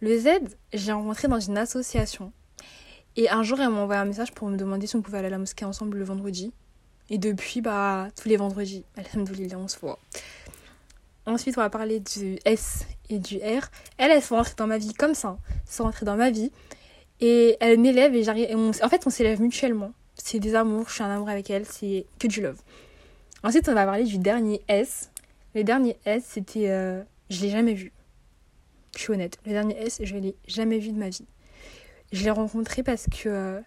Le 0.00 0.18
Z, 0.18 0.28
j'ai 0.72 0.92
rencontré 0.92 1.28
dans 1.28 1.40
une 1.40 1.58
association. 1.58 2.32
Et 3.16 3.30
un 3.30 3.42
jour, 3.42 3.60
elle 3.60 3.70
m'a 3.70 3.80
envoyé 3.80 4.00
un 4.00 4.04
message 4.04 4.32
pour 4.32 4.48
me 4.48 4.56
demander 4.56 4.86
si 4.86 4.96
on 4.96 5.02
pouvait 5.02 5.18
aller 5.18 5.28
à 5.28 5.30
la 5.30 5.38
mosquée 5.38 5.64
ensemble 5.64 5.98
le 5.98 6.04
vendredi. 6.04 6.52
Et 7.08 7.18
depuis, 7.18 7.60
bah, 7.60 8.08
tous 8.20 8.28
les 8.28 8.36
vendredis, 8.36 8.84
Alhamdulillah, 8.96 9.58
on 9.58 9.68
se 9.68 9.78
voit. 9.78 9.98
Ensuite, 11.24 11.56
on 11.58 11.60
va 11.60 11.70
parler 11.70 12.00
du 12.00 12.38
S 12.44 12.86
et 13.08 13.18
du 13.18 13.36
R. 13.36 13.70
Elles, 13.98 14.10
elles 14.10 14.22
sont 14.22 14.36
rentrées 14.36 14.54
dans 14.56 14.66
ma 14.66 14.78
vie 14.78 14.92
comme 14.92 15.14
ça. 15.14 15.38
Elles 15.50 15.72
sont 15.72 15.84
rentrées 15.84 16.06
dans 16.06 16.16
ma 16.16 16.30
vie. 16.30 16.52
Et 17.20 17.56
elles 17.60 17.80
m'élèvent 17.80 18.14
et 18.14 18.22
j'arrive. 18.22 18.54
En 18.56 18.88
fait, 18.88 19.06
on 19.06 19.10
s'élève 19.10 19.40
mutuellement. 19.40 19.92
C'est 20.16 20.40
des 20.40 20.54
amours, 20.54 20.88
je 20.88 20.94
suis 20.94 21.02
en 21.02 21.10
amour 21.10 21.28
avec 21.28 21.50
elles, 21.50 21.66
c'est 21.66 22.06
que 22.18 22.26
du 22.26 22.40
love. 22.40 22.60
Ensuite, 23.42 23.68
on 23.68 23.74
va 23.74 23.84
parler 23.84 24.04
du 24.04 24.18
dernier 24.18 24.62
S. 24.66 25.10
Le 25.54 25.62
dernier 25.62 25.96
S, 26.04 26.24
c'était. 26.26 26.70
Euh, 26.70 27.02
je 27.30 27.42
l'ai 27.42 27.50
jamais 27.50 27.74
vu. 27.74 27.92
Je 28.96 29.02
suis 29.02 29.12
honnête. 29.12 29.38
Le 29.46 29.52
dernier 29.52 29.76
S, 29.78 30.00
je 30.02 30.16
l'ai 30.16 30.34
jamais 30.48 30.78
vu 30.78 30.90
de 30.90 30.98
ma 30.98 31.10
vie. 31.10 31.26
Je 32.12 32.24
l'ai 32.24 32.30
rencontré 32.30 32.82
parce 32.82 33.06
que 33.06 33.28
euh, 33.28 33.60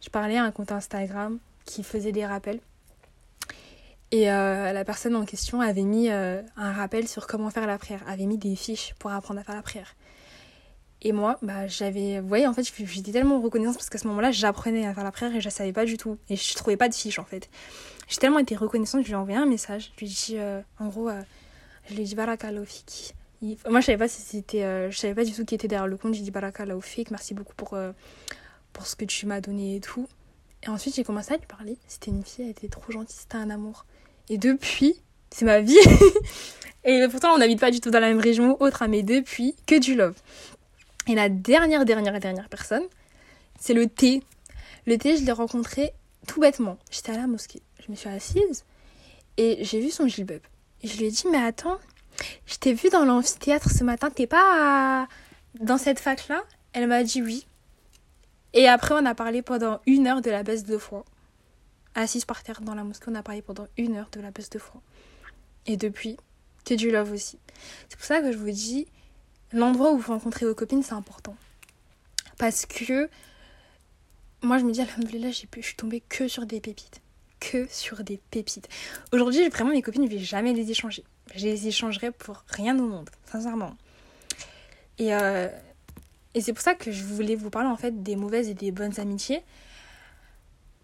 je 0.00 0.08
parlais 0.08 0.38
à 0.38 0.44
un 0.44 0.52
compte 0.52 0.72
Instagram 0.72 1.38
qui 1.64 1.82
faisait 1.82 2.12
des 2.12 2.24
rappels. 2.24 2.60
Et 4.12 4.30
euh, 4.30 4.72
la 4.72 4.84
personne 4.84 5.14
en 5.14 5.24
question 5.24 5.60
avait 5.60 5.82
mis 5.82 6.08
un 6.08 6.42
rappel 6.56 7.06
sur 7.06 7.26
comment 7.26 7.50
faire 7.50 7.66
la 7.66 7.78
prière, 7.78 8.02
avait 8.08 8.26
mis 8.26 8.38
des 8.38 8.56
fiches 8.56 8.94
pour 8.98 9.12
apprendre 9.12 9.40
à 9.40 9.44
faire 9.44 9.54
la 9.54 9.62
prière. 9.62 9.94
Et 11.02 11.12
moi, 11.12 11.38
bah, 11.42 11.66
j'avais. 11.66 12.20
Vous 12.20 12.28
voyez, 12.28 12.46
en 12.46 12.52
fait, 12.52 12.62
j'étais 12.62 13.12
tellement 13.12 13.40
reconnaissante 13.40 13.76
parce 13.76 13.88
qu'à 13.88 13.98
ce 13.98 14.06
moment-là, 14.08 14.30
j'apprenais 14.30 14.86
à 14.86 14.94
faire 14.94 15.04
la 15.04 15.12
prière 15.12 15.34
et 15.34 15.40
je 15.40 15.48
ne 15.48 15.52
savais 15.52 15.72
pas 15.72 15.84
du 15.84 15.96
tout. 15.96 16.18
Et 16.28 16.36
je 16.36 16.54
trouvais 16.54 16.76
pas 16.76 16.88
de 16.88 16.94
fiches 16.94 17.18
en 17.18 17.24
fait. 17.24 17.48
J'ai 18.08 18.18
tellement 18.18 18.38
été 18.38 18.56
reconnaissante, 18.56 19.02
je 19.02 19.06
lui 19.06 19.12
ai 19.12 19.16
envoyé 19.16 19.38
un 19.38 19.46
message. 19.46 19.92
Je 19.94 20.00
lui 20.00 20.06
ai 20.06 20.14
dit, 20.14 20.38
en 20.78 20.88
gros, 20.88 21.10
je 21.88 21.94
lui 21.94 22.02
ai 22.02 22.04
dit 22.04 22.14
Baraka 22.14 22.52
Lofiki. 22.52 23.12
Moi, 23.68 23.80
je 23.80 23.86
savais 23.86 24.08
si 24.08 24.44
je 24.52 24.90
savais 24.92 25.14
pas 25.14 25.24
du 25.24 25.32
tout 25.32 25.44
qui 25.44 25.54
était 25.54 25.68
derrière 25.68 25.86
le 25.86 25.96
compte. 25.96 26.14
J'ai 26.14 26.22
dit 26.22 26.30
Baraka 26.30 26.66
Laofik, 26.66 27.10
merci 27.10 27.34
beaucoup 27.34 27.54
pour, 27.54 27.78
pour 28.72 28.86
ce 28.86 28.96
que 28.96 29.04
tu 29.04 29.26
m'as 29.26 29.40
donné 29.40 29.76
et 29.76 29.80
tout. 29.80 30.06
Et 30.62 30.68
ensuite, 30.68 30.94
j'ai 30.94 31.04
commencé 31.04 31.32
à 31.32 31.36
lui 31.36 31.46
parler. 31.46 31.78
C'était 31.86 32.10
une 32.10 32.24
fille, 32.24 32.44
elle 32.44 32.50
était 32.50 32.68
trop 32.68 32.92
gentille, 32.92 33.16
c'était 33.18 33.36
un 33.36 33.48
amour. 33.48 33.86
Et 34.28 34.36
depuis, 34.36 35.00
c'est 35.30 35.44
ma 35.44 35.60
vie. 35.60 35.78
et 36.84 37.06
pourtant, 37.10 37.32
on 37.34 37.38
n'habite 37.38 37.60
pas 37.60 37.70
du 37.70 37.80
tout 37.80 37.90
dans 37.90 38.00
la 38.00 38.08
même 38.08 38.20
région 38.20 38.52
ou 38.52 38.64
autre, 38.64 38.82
hein, 38.82 38.88
mais 38.88 39.02
depuis, 39.02 39.54
que 39.66 39.78
du 39.78 39.94
love. 39.94 40.16
Et 41.10 41.16
la 41.16 41.28
dernière, 41.28 41.84
dernière, 41.84 42.20
dernière 42.20 42.48
personne, 42.48 42.84
c'est 43.58 43.74
le 43.74 43.88
thé. 43.88 44.22
Le 44.86 44.96
thé, 44.96 45.16
je 45.16 45.24
l'ai 45.24 45.32
rencontré 45.32 45.92
tout 46.28 46.40
bêtement. 46.40 46.78
J'étais 46.88 47.10
à 47.10 47.16
la 47.16 47.26
mosquée. 47.26 47.62
Je 47.84 47.90
me 47.90 47.96
suis 47.96 48.08
assise 48.08 48.64
et 49.36 49.64
j'ai 49.64 49.80
vu 49.80 49.90
son 49.90 50.06
gilbub. 50.06 50.40
Et 50.82 50.86
je 50.86 50.96
lui 50.98 51.06
ai 51.06 51.10
dit, 51.10 51.24
mais 51.28 51.42
attends, 51.42 51.78
je 52.46 52.54
t'ai 52.58 52.74
vu 52.74 52.90
dans 52.90 53.04
l'amphithéâtre 53.04 53.72
ce 53.72 53.82
matin, 53.82 54.08
t'es 54.10 54.28
pas 54.28 55.08
dans 55.58 55.78
cette 55.78 55.98
fac-là? 55.98 56.44
Elle 56.74 56.86
m'a 56.86 57.02
dit 57.02 57.22
oui. 57.22 57.44
Et 58.52 58.68
après, 58.68 58.94
on 58.94 59.04
a 59.04 59.16
parlé 59.16 59.42
pendant 59.42 59.80
une 59.86 60.06
heure 60.06 60.20
de 60.20 60.30
la 60.30 60.44
baisse 60.44 60.62
de 60.62 60.78
foi. 60.78 61.04
Assise 61.96 62.24
par 62.24 62.44
terre 62.44 62.60
dans 62.60 62.76
la 62.76 62.84
mosquée, 62.84 63.06
on 63.08 63.16
a 63.16 63.24
parlé 63.24 63.42
pendant 63.42 63.66
une 63.76 63.96
heure 63.96 64.10
de 64.12 64.20
la 64.20 64.30
baisse 64.30 64.50
de 64.50 64.60
foi. 64.60 64.80
Et 65.66 65.76
depuis, 65.76 66.16
que 66.64 66.74
du 66.74 66.92
love 66.92 67.10
aussi. 67.10 67.40
C'est 67.88 67.96
pour 67.96 68.06
ça 68.06 68.20
que 68.20 68.30
je 68.30 68.38
vous 68.38 68.52
dis, 68.52 68.86
l'endroit 69.52 69.92
où 69.92 69.98
vous 69.98 70.12
rencontrez 70.12 70.46
vos 70.46 70.54
copines, 70.54 70.82
c'est 70.82 70.94
important. 70.94 71.36
Parce 72.38 72.66
que 72.66 73.08
moi, 74.42 74.58
je 74.58 74.64
me 74.64 74.72
dis, 74.72 74.80
alhamdoulilah, 74.80 75.30
je 75.30 75.46
suis 75.60 75.76
tombée 75.76 76.02
que 76.08 76.28
sur 76.28 76.46
des 76.46 76.60
pépites. 76.60 77.00
Que 77.40 77.66
sur 77.70 78.02
des 78.04 78.20
pépites. 78.30 78.68
Aujourd'hui, 79.12 79.48
vraiment, 79.48 79.70
mes 79.70 79.82
copines, 79.82 80.04
je 80.06 80.10
vais 80.10 80.18
jamais 80.18 80.52
les 80.52 80.70
échanger. 80.70 81.04
Je 81.34 81.44
les 81.46 81.68
échangerai 81.68 82.10
pour 82.10 82.44
rien 82.48 82.78
au 82.78 82.86
monde, 82.86 83.10
sincèrement. 83.30 83.76
Et 84.98 85.14
euh, 85.14 85.48
et 86.34 86.40
c'est 86.40 86.52
pour 86.52 86.62
ça 86.62 86.74
que 86.74 86.92
je 86.92 87.04
voulais 87.04 87.34
vous 87.34 87.50
parler 87.50 87.68
en 87.68 87.76
fait 87.76 88.02
des 88.02 88.16
mauvaises 88.16 88.48
et 88.48 88.54
des 88.54 88.70
bonnes 88.70 88.98
amitiés. 89.00 89.42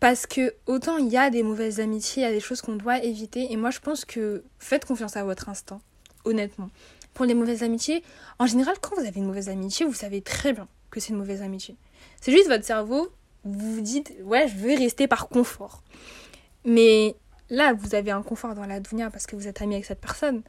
Parce 0.00 0.26
que 0.26 0.54
autant 0.66 0.98
il 0.98 1.08
y 1.08 1.16
a 1.16 1.30
des 1.30 1.42
mauvaises 1.42 1.80
amitiés, 1.80 2.22
il 2.22 2.26
y 2.26 2.28
a 2.28 2.32
des 2.32 2.40
choses 2.40 2.60
qu'on 2.60 2.76
doit 2.76 3.02
éviter. 3.02 3.52
Et 3.52 3.56
moi 3.56 3.70
je 3.70 3.78
pense 3.78 4.04
que 4.04 4.44
faites 4.58 4.84
confiance 4.84 5.16
à 5.16 5.24
votre 5.24 5.48
instinct, 5.48 5.80
honnêtement. 6.24 6.70
Pour 7.16 7.24
les 7.24 7.32
mauvaises 7.32 7.62
amitiés, 7.62 8.02
en 8.38 8.44
général 8.44 8.76
quand 8.78 8.94
vous 8.94 9.06
avez 9.06 9.18
une 9.18 9.24
mauvaise 9.24 9.48
amitié, 9.48 9.86
vous 9.86 9.94
savez 9.94 10.20
très 10.20 10.52
bien 10.52 10.68
que 10.90 11.00
c'est 11.00 11.14
une 11.14 11.16
mauvaise 11.16 11.40
amitié. 11.40 11.74
C'est 12.20 12.30
juste 12.30 12.46
votre 12.46 12.66
cerveau, 12.66 13.08
vous 13.42 13.76
vous 13.76 13.80
dites 13.80 14.12
ouais 14.22 14.46
je 14.48 14.54
veux 14.56 14.76
rester 14.76 15.08
par 15.08 15.28
confort. 15.28 15.82
Mais 16.66 17.16
là 17.48 17.72
vous 17.72 17.94
avez 17.94 18.10
un 18.10 18.20
confort 18.20 18.54
dans 18.54 18.66
la 18.66 18.80
dunya 18.80 19.08
parce 19.08 19.26
que 19.26 19.34
vous 19.34 19.48
êtes 19.48 19.62
ami 19.62 19.76
avec 19.76 19.86
cette 19.86 20.02
personne. 20.02 20.42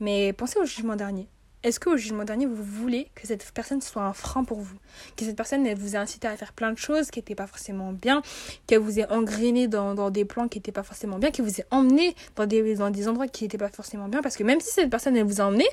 Mais 0.00 0.32
pensez 0.32 0.58
au 0.58 0.64
jugement 0.64 0.96
dernier. 0.96 1.28
Est-ce 1.62 1.78
qu'au 1.78 1.94
jugement 1.98 2.24
dernier, 2.24 2.46
vous 2.46 2.62
voulez 2.62 3.08
que 3.14 3.26
cette 3.26 3.52
personne 3.52 3.82
soit 3.82 4.02
un 4.02 4.14
frein 4.14 4.44
pour 4.44 4.60
vous? 4.60 4.78
Que 5.16 5.26
cette 5.26 5.36
personne, 5.36 5.70
vous 5.74 5.94
ait 5.94 5.98
incité 5.98 6.26
à 6.26 6.34
faire 6.34 6.54
plein 6.54 6.72
de 6.72 6.78
choses 6.78 7.10
qui 7.10 7.18
n'étaient 7.18 7.34
pas 7.34 7.46
forcément 7.46 7.92
bien, 7.92 8.22
qu'elle 8.66 8.78
vous 8.78 8.98
ait 8.98 9.10
engrainé 9.10 9.68
dans, 9.68 10.10
des 10.10 10.24
plans 10.24 10.48
qui 10.48 10.56
n'étaient 10.56 10.72
pas 10.72 10.82
forcément 10.82 11.18
bien, 11.18 11.30
qu'elle 11.30 11.44
vous 11.44 11.60
ait 11.60 11.66
emmené 11.70 12.14
dans 12.36 12.46
des, 12.46 13.08
endroits 13.08 13.28
qui 13.28 13.44
n'étaient 13.44 13.58
pas 13.58 13.68
forcément 13.68 14.08
bien? 14.08 14.22
Parce 14.22 14.38
que 14.38 14.42
même 14.42 14.60
si 14.60 14.72
cette 14.72 14.88
personne, 14.88 15.16
elle 15.18 15.26
vous 15.26 15.42
a 15.42 15.44
emmené, 15.44 15.66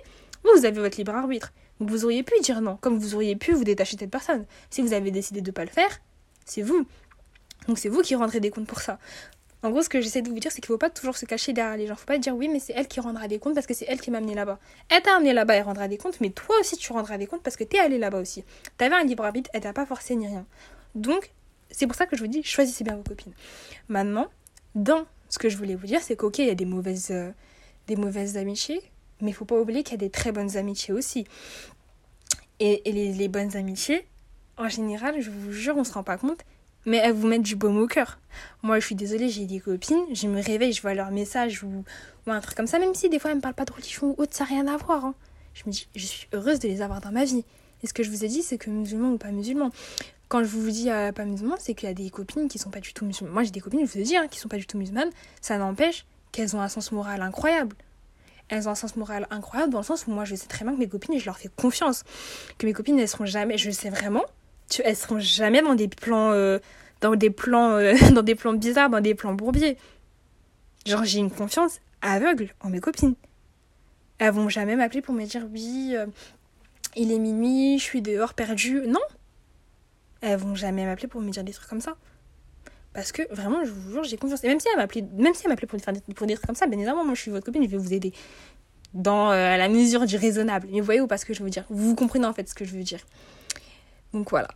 vous, 0.43 0.59
vous 0.59 0.65
avez 0.65 0.81
votre 0.81 0.97
libre 0.97 1.15
arbitre. 1.15 1.53
Vous 1.79 2.03
auriez 2.03 2.23
pu 2.23 2.33
dire 2.41 2.59
non, 2.59 2.77
comme 2.81 2.97
vous 2.97 3.15
auriez 3.15 3.37
pu 3.37 3.53
vous 3.53 3.63
détacher 3.63 3.95
de 3.95 4.01
cette 4.01 4.11
personne. 4.11 4.45
Si 4.69 4.81
vous 4.81 4.91
avez 4.91 5.11
décidé 5.11 5.39
de 5.39 5.49
ne 5.49 5.53
pas 5.53 5.63
le 5.63 5.71
faire, 5.71 6.01
c'est 6.43 6.63
vous. 6.63 6.85
Donc 7.67 7.77
c'est 7.77 7.89
vous 7.89 8.01
qui 8.01 8.15
rendrez 8.15 8.41
des 8.41 8.49
comptes 8.49 8.67
pour 8.67 8.81
ça. 8.81 8.99
En 9.67 9.71
gros, 9.71 9.81
ce 9.81 9.89
que 9.89 9.99
j'essaie 9.99 10.21
de 10.21 10.29
vous 10.29 10.39
dire, 10.39 10.49
c'est 10.49 10.61
qu'il 10.61 10.71
ne 10.71 10.75
faut 10.75 10.77
pas 10.77 10.89
toujours 10.89 11.17
se 11.17 11.25
cacher 11.25 11.51
derrière 11.51 11.75
les 11.75 11.87
gens. 11.87 11.95
Il 11.95 11.97
ne 11.97 11.99
faut 11.99 12.05
pas 12.05 12.17
dire 12.17 12.33
oui, 12.33 12.47
mais 12.47 12.59
c'est 12.59 12.71
elle 12.71 12.87
qui 12.87 13.01
rendra 13.01 13.27
des 13.27 13.37
comptes 13.37 13.53
parce 13.53 13.67
que 13.67 13.73
c'est 13.73 13.83
elle 13.89 13.99
qui 13.99 14.11
m'a 14.11 14.19
amené 14.19 14.33
là-bas. 14.33 14.59
Elle 14.87 15.01
t'a 15.01 15.17
amené 15.17 15.33
là-bas, 15.33 15.55
elle 15.55 15.63
rendra 15.63 15.89
des 15.89 15.97
comptes, 15.97 16.21
mais 16.21 16.29
toi 16.29 16.55
aussi 16.61 16.77
tu 16.77 16.93
rendras 16.93 17.17
des 17.17 17.27
comptes 17.27 17.43
parce 17.43 17.57
que 17.57 17.65
t'es 17.65 17.77
allé 17.77 17.97
là-bas 17.97 18.21
aussi. 18.21 18.45
T'avais 18.77 18.95
un 18.95 19.03
libre 19.03 19.25
arbitre, 19.25 19.49
elle 19.53 19.59
t'a 19.59 19.73
pas 19.73 19.85
forcé 19.85 20.15
ni 20.15 20.25
rien. 20.25 20.45
Donc, 20.95 21.31
c'est 21.69 21.85
pour 21.85 21.97
ça 21.97 22.05
que 22.05 22.15
je 22.15 22.21
vous 22.21 22.29
dis, 22.29 22.43
choisissez 22.43 22.85
bien 22.85 22.95
vos 22.95 23.03
copines. 23.03 23.33
Maintenant, 23.89 24.27
dans 24.73 25.05
ce 25.27 25.37
que 25.37 25.49
je 25.49 25.57
voulais 25.57 25.75
vous 25.75 25.85
dire, 25.85 26.01
c'est 26.01 26.15
qu'ok, 26.15 26.39
il 26.39 26.47
y 26.47 26.49
a 26.49 26.55
des 26.55 26.63
mauvaises, 26.63 27.11
euh, 27.11 27.31
des 27.87 27.97
mauvaises 27.97 28.37
amitiés, 28.37 28.81
mais 29.19 29.31
il 29.31 29.33
faut 29.33 29.43
pas 29.43 29.59
oublier 29.59 29.83
qu'il 29.83 29.95
y 29.95 29.95
a 29.95 30.07
des 30.07 30.09
très 30.09 30.31
bonnes 30.31 30.55
amitiés 30.55 30.93
aussi. 30.93 31.25
Et, 32.61 32.81
les, 32.85 33.11
les 33.11 33.27
bonnes 33.27 33.57
amitiés, 33.57 34.07
en 34.55 34.69
général, 34.69 35.19
je 35.19 35.29
vous 35.29 35.51
jure, 35.51 35.75
on 35.75 35.83
se 35.83 35.91
rend 35.91 36.03
pas 36.03 36.17
compte, 36.17 36.45
mais 36.87 36.97
elles 36.97 37.13
vous 37.13 37.27
mettent 37.27 37.43
du 37.43 37.55
baume 37.55 37.77
au 37.77 37.85
cœur. 37.85 38.17
Moi, 38.63 38.79
je 38.79 38.85
suis 38.85 38.95
désolée, 38.95 39.29
j'ai 39.29 39.45
des 39.45 39.59
copines, 39.59 40.03
je 40.13 40.27
me 40.27 40.41
réveille, 40.41 40.71
je 40.71 40.81
vois 40.81 40.93
leur 40.93 41.11
message 41.11 41.63
ou, 41.63 41.83
un 42.25 42.39
truc 42.39 42.55
comme 42.55 42.65
ça, 42.65 42.79
même 42.79 42.95
si 42.95 43.09
des 43.09 43.19
fois 43.19 43.31
elles 43.31 43.37
me 43.37 43.41
parlent 43.41 43.53
pas 43.53 43.65
de 43.65 43.73
religion 43.73 44.07
ou 44.07 44.15
autre, 44.17 44.35
ça 44.35 44.45
n'a 44.45 44.49
rien 44.49 44.67
à 44.67 44.77
voir. 44.77 45.05
Hein. 45.05 45.13
Je 45.53 45.63
me 45.65 45.71
dis, 45.71 45.87
je 45.95 46.05
suis 46.05 46.27
heureuse 46.33 46.59
de 46.59 46.67
les 46.67 46.81
avoir 46.81 47.01
dans 47.01 47.11
ma 47.11 47.25
vie. 47.25 47.43
Et 47.83 47.87
ce 47.87 47.93
que 47.93 48.03
je 48.03 48.09
vous 48.09 48.23
ai 48.23 48.27
dit, 48.27 48.41
c'est 48.41 48.57
que 48.57 48.69
musulmans 48.69 49.11
ou 49.11 49.17
pas 49.17 49.31
musulmans. 49.31 49.69
Quand 50.29 50.43
je 50.43 50.47
vous 50.47 50.69
dis 50.69 50.89
euh, 50.89 51.11
pas 51.11 51.25
musulmans, 51.25 51.55
c'est 51.59 51.73
qu'il 51.73 51.87
y 51.87 51.91
a 51.91 51.93
des 51.93 52.09
copines 52.09 52.47
qui 52.47 52.57
sont 52.57 52.69
pas 52.69 52.79
du 52.79 52.93
tout 52.93 53.05
musulmanes. 53.05 53.33
Moi, 53.33 53.43
j'ai 53.43 53.51
des 53.51 53.61
copines, 53.61 53.85
je 53.85 53.91
vous 53.91 53.99
ai 53.99 54.03
dit, 54.03 54.15
hein, 54.15 54.27
qui 54.27 54.39
sont 54.39 54.49
pas 54.49 54.57
du 54.57 54.65
tout 54.65 54.77
musulmanes. 54.77 55.09
Ça 55.41 55.57
n'empêche 55.57 56.05
qu'elles 56.31 56.55
ont 56.55 56.61
un 56.61 56.69
sens 56.69 56.91
moral 56.91 57.21
incroyable. 57.21 57.75
Elles 58.49 58.69
ont 58.69 58.71
un 58.71 58.75
sens 58.75 58.95
moral 58.95 59.27
incroyable 59.29 59.73
dans 59.73 59.79
le 59.79 59.85
sens 59.85 60.07
où 60.07 60.11
moi, 60.11 60.23
je 60.23 60.35
sais 60.35 60.47
très 60.47 60.63
bien 60.63 60.73
que 60.73 60.79
mes 60.79 60.87
copines, 60.87 61.19
je 61.19 61.25
leur 61.25 61.37
fais 61.37 61.49
confiance. 61.53 62.03
Que 62.57 62.65
mes 62.65 62.73
copines, 62.73 62.97
elles 62.97 63.09
seront 63.09 63.25
jamais, 63.25 63.57
je 63.57 63.71
sais 63.71 63.89
vraiment, 63.89 64.23
tu, 64.69 64.81
elles 64.83 64.95
seront 64.95 65.19
jamais 65.19 65.61
dans 65.61 65.75
des 65.75 65.87
plans, 65.87 66.31
euh, 66.31 66.59
dans 67.01 67.15
des 67.15 67.29
plans, 67.29 67.71
euh, 67.71 67.93
dans 68.13 68.23
des 68.23 68.35
plans 68.35 68.53
bizarres, 68.53 68.89
dans 68.89 69.01
des 69.01 69.15
plans 69.15 69.33
bourbiers. 69.33 69.77
Genre, 70.85 71.03
j'ai 71.03 71.19
une 71.19 71.31
confiance 71.31 71.79
aveugle 72.01 72.53
en 72.61 72.69
mes 72.69 72.79
copines. 72.79 73.15
Elles 74.19 74.31
vont 74.31 74.49
jamais 74.49 74.75
m'appeler 74.75 75.01
pour 75.01 75.13
me 75.13 75.25
dire 75.25 75.45
oui, 75.51 75.93
euh, 75.95 76.07
il 76.95 77.11
est 77.11 77.19
minuit, 77.19 77.77
je 77.77 77.83
suis 77.83 78.01
dehors 78.01 78.33
perdu. 78.33 78.81
Non. 78.87 79.01
Elles 80.21 80.39
vont 80.39 80.55
jamais 80.55 80.85
m'appeler 80.85 81.07
pour 81.07 81.21
me 81.21 81.29
dire 81.29 81.43
des 81.43 81.53
trucs 81.53 81.69
comme 81.69 81.81
ça. 81.81 81.95
Parce 82.93 83.11
que 83.11 83.21
vraiment, 83.31 83.59
j'ai 84.03 84.17
confiance. 84.17 84.43
Et 84.43 84.47
même 84.47 84.59
si 84.59 84.67
elle 84.71 84.79
m'appelait, 84.79 85.05
même 85.13 85.35
si 85.35 85.43
pour, 85.43 85.79
pour 86.15 86.27
des 86.27 86.33
trucs 86.33 86.47
comme 86.47 86.55
ça, 86.55 86.65
bien 86.65 86.79
évidemment, 86.79 87.05
moi 87.05 87.13
je 87.13 87.21
suis 87.21 87.31
votre 87.31 87.45
copine, 87.45 87.63
je 87.63 87.69
vais 87.69 87.77
vous 87.77 87.93
aider. 87.93 88.11
dans 88.95 89.29
la 89.29 89.69
mesure 89.69 90.07
du 90.07 90.17
raisonnable. 90.17 90.67
Mais 90.71 90.79
vous 90.79 90.85
voyez 90.85 91.01
ou 91.01 91.05
pas 91.05 91.19
ce 91.19 91.25
que 91.25 91.35
je 91.35 91.43
veux 91.43 91.51
dire? 91.51 91.65
Vous 91.69 91.93
comprenez 91.93 92.25
en 92.25 92.33
fait 92.33 92.49
ce 92.49 92.55
que 92.55 92.65
je 92.65 92.75
veux 92.75 92.83
dire. 92.83 93.01
Donc 94.13 94.29
voilà. 94.29 94.47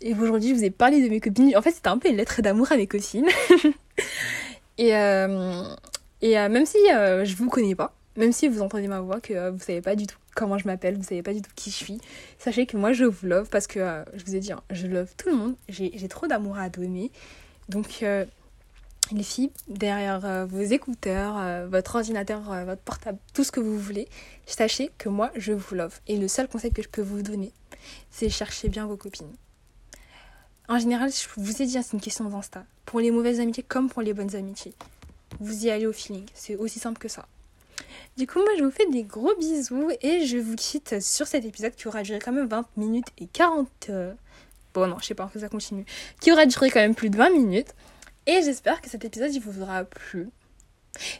Et 0.00 0.14
aujourd'hui, 0.14 0.50
je 0.50 0.54
vous 0.54 0.64
ai 0.64 0.70
parlé 0.70 1.02
de 1.02 1.08
mes 1.08 1.20
copines. 1.20 1.54
En 1.56 1.62
fait, 1.62 1.72
c'était 1.72 1.88
un 1.88 1.98
peu 1.98 2.08
une 2.08 2.16
lettre 2.16 2.40
d'amour 2.42 2.70
à 2.72 2.76
mes 2.76 2.86
copines. 2.86 3.28
et 4.78 4.96
euh, 4.96 5.64
euh, 6.22 6.48
même 6.48 6.66
si 6.66 6.78
je 6.88 7.36
vous 7.36 7.48
connais 7.48 7.74
pas, 7.74 7.94
même 8.16 8.32
si 8.32 8.48
vous 8.48 8.62
entendez 8.62 8.88
ma 8.88 9.00
voix, 9.00 9.20
que 9.20 9.50
vous 9.50 9.58
savez 9.58 9.82
pas 9.82 9.96
du 9.96 10.06
tout 10.06 10.16
comment 10.34 10.58
je 10.58 10.66
m'appelle, 10.66 10.96
vous 10.96 11.02
savez 11.02 11.22
pas 11.22 11.34
du 11.34 11.42
tout 11.42 11.50
qui 11.54 11.70
je 11.70 11.76
suis, 11.76 11.98
sachez 12.38 12.64
que 12.64 12.76
moi 12.76 12.92
je 12.92 13.04
vous 13.04 13.26
love 13.26 13.48
parce 13.50 13.66
que 13.66 14.04
je 14.14 14.24
vous 14.24 14.36
ai 14.36 14.40
dit, 14.40 14.52
hein, 14.52 14.62
je 14.70 14.86
love 14.86 15.12
tout 15.16 15.28
le 15.28 15.36
monde. 15.36 15.54
J'ai 15.68 16.08
trop 16.08 16.26
d'amour 16.26 16.56
à 16.56 16.68
donner. 16.70 17.10
Donc 17.68 18.02
les 19.12 19.22
filles, 19.22 19.50
derrière 19.68 20.24
euh, 20.24 20.44
vos 20.46 20.60
écouteurs, 20.60 21.36
euh, 21.38 21.66
votre 21.68 21.96
ordinateur, 21.96 22.50
euh, 22.52 22.64
votre 22.64 22.82
portable, 22.82 23.18
tout 23.34 23.44
ce 23.44 23.52
que 23.52 23.60
vous 23.60 23.78
voulez, 23.78 24.08
sachez 24.46 24.90
que 24.98 25.08
moi, 25.08 25.30
je 25.36 25.52
vous 25.52 25.74
love. 25.74 25.98
Et 26.06 26.16
le 26.16 26.28
seul 26.28 26.48
conseil 26.48 26.72
que 26.72 26.82
je 26.82 26.88
peux 26.88 27.02
vous 27.02 27.22
donner, 27.22 27.52
c'est 28.10 28.28
chercher 28.28 28.68
bien 28.68 28.86
vos 28.86 28.96
copines. 28.96 29.32
En 30.68 30.78
général, 30.78 31.10
je 31.10 31.26
vous 31.36 31.62
ai 31.62 31.66
dit, 31.66 31.78
hein, 31.78 31.82
c'est 31.82 31.94
une 31.94 32.00
question 32.00 32.24
d'Insta. 32.24 32.64
Pour 32.86 33.00
les 33.00 33.10
mauvaises 33.10 33.40
amitiés 33.40 33.64
comme 33.66 33.88
pour 33.88 34.02
les 34.02 34.14
bonnes 34.14 34.36
amitiés. 34.36 34.72
Vous 35.40 35.66
y 35.66 35.70
allez 35.70 35.86
au 35.86 35.92
feeling. 35.92 36.26
C'est 36.34 36.56
aussi 36.56 36.78
simple 36.78 36.98
que 36.98 37.08
ça. 37.08 37.26
Du 38.16 38.26
coup, 38.26 38.38
moi, 38.38 38.50
je 38.58 38.64
vous 38.64 38.70
fais 38.70 38.86
des 38.86 39.02
gros 39.02 39.34
bisous 39.36 39.90
et 40.00 40.26
je 40.26 40.38
vous 40.38 40.54
quitte 40.54 41.00
sur 41.00 41.26
cet 41.26 41.44
épisode 41.44 41.74
qui 41.74 41.88
aura 41.88 42.02
duré 42.02 42.18
quand 42.18 42.32
même 42.32 42.46
20 42.46 42.66
minutes 42.76 43.08
et 43.18 43.26
40... 43.26 43.90
Bon, 44.72 44.86
non, 44.86 44.96
je 45.00 45.06
sais 45.06 45.14
pas, 45.14 45.28
que 45.32 45.40
ça 45.40 45.48
continue. 45.48 45.84
Qui 46.20 46.30
aura 46.30 46.46
duré 46.46 46.70
quand 46.70 46.80
même 46.80 46.94
plus 46.94 47.10
de 47.10 47.16
20 47.16 47.30
minutes. 47.30 47.74
Et 48.26 48.42
j'espère 48.42 48.80
que 48.80 48.88
cet 48.88 49.04
épisode 49.04 49.34
il 49.34 49.40
vous 49.40 49.62
aura 49.62 49.84
plu. 49.84 50.28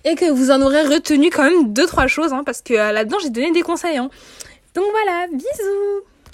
Et 0.05 0.15
que 0.15 0.31
vous 0.31 0.51
en 0.51 0.61
aurez 0.63 0.83
retenu 0.83 1.31
quand 1.31 1.45
même 1.45 1.73
deux 1.73 1.87
trois 1.87 2.07
choses, 2.07 2.33
hein, 2.33 2.43
parce 2.45 2.63
que 2.63 2.75
euh, 2.75 2.93
là-dedans 2.93 3.19
j'ai 3.23 3.31
donné 3.31 3.51
des 3.53 3.63
conseils. 3.63 3.97
Hein. 3.97 4.11
Donc 4.75 4.85
voilà, 4.93 5.27
bisous 5.29 6.05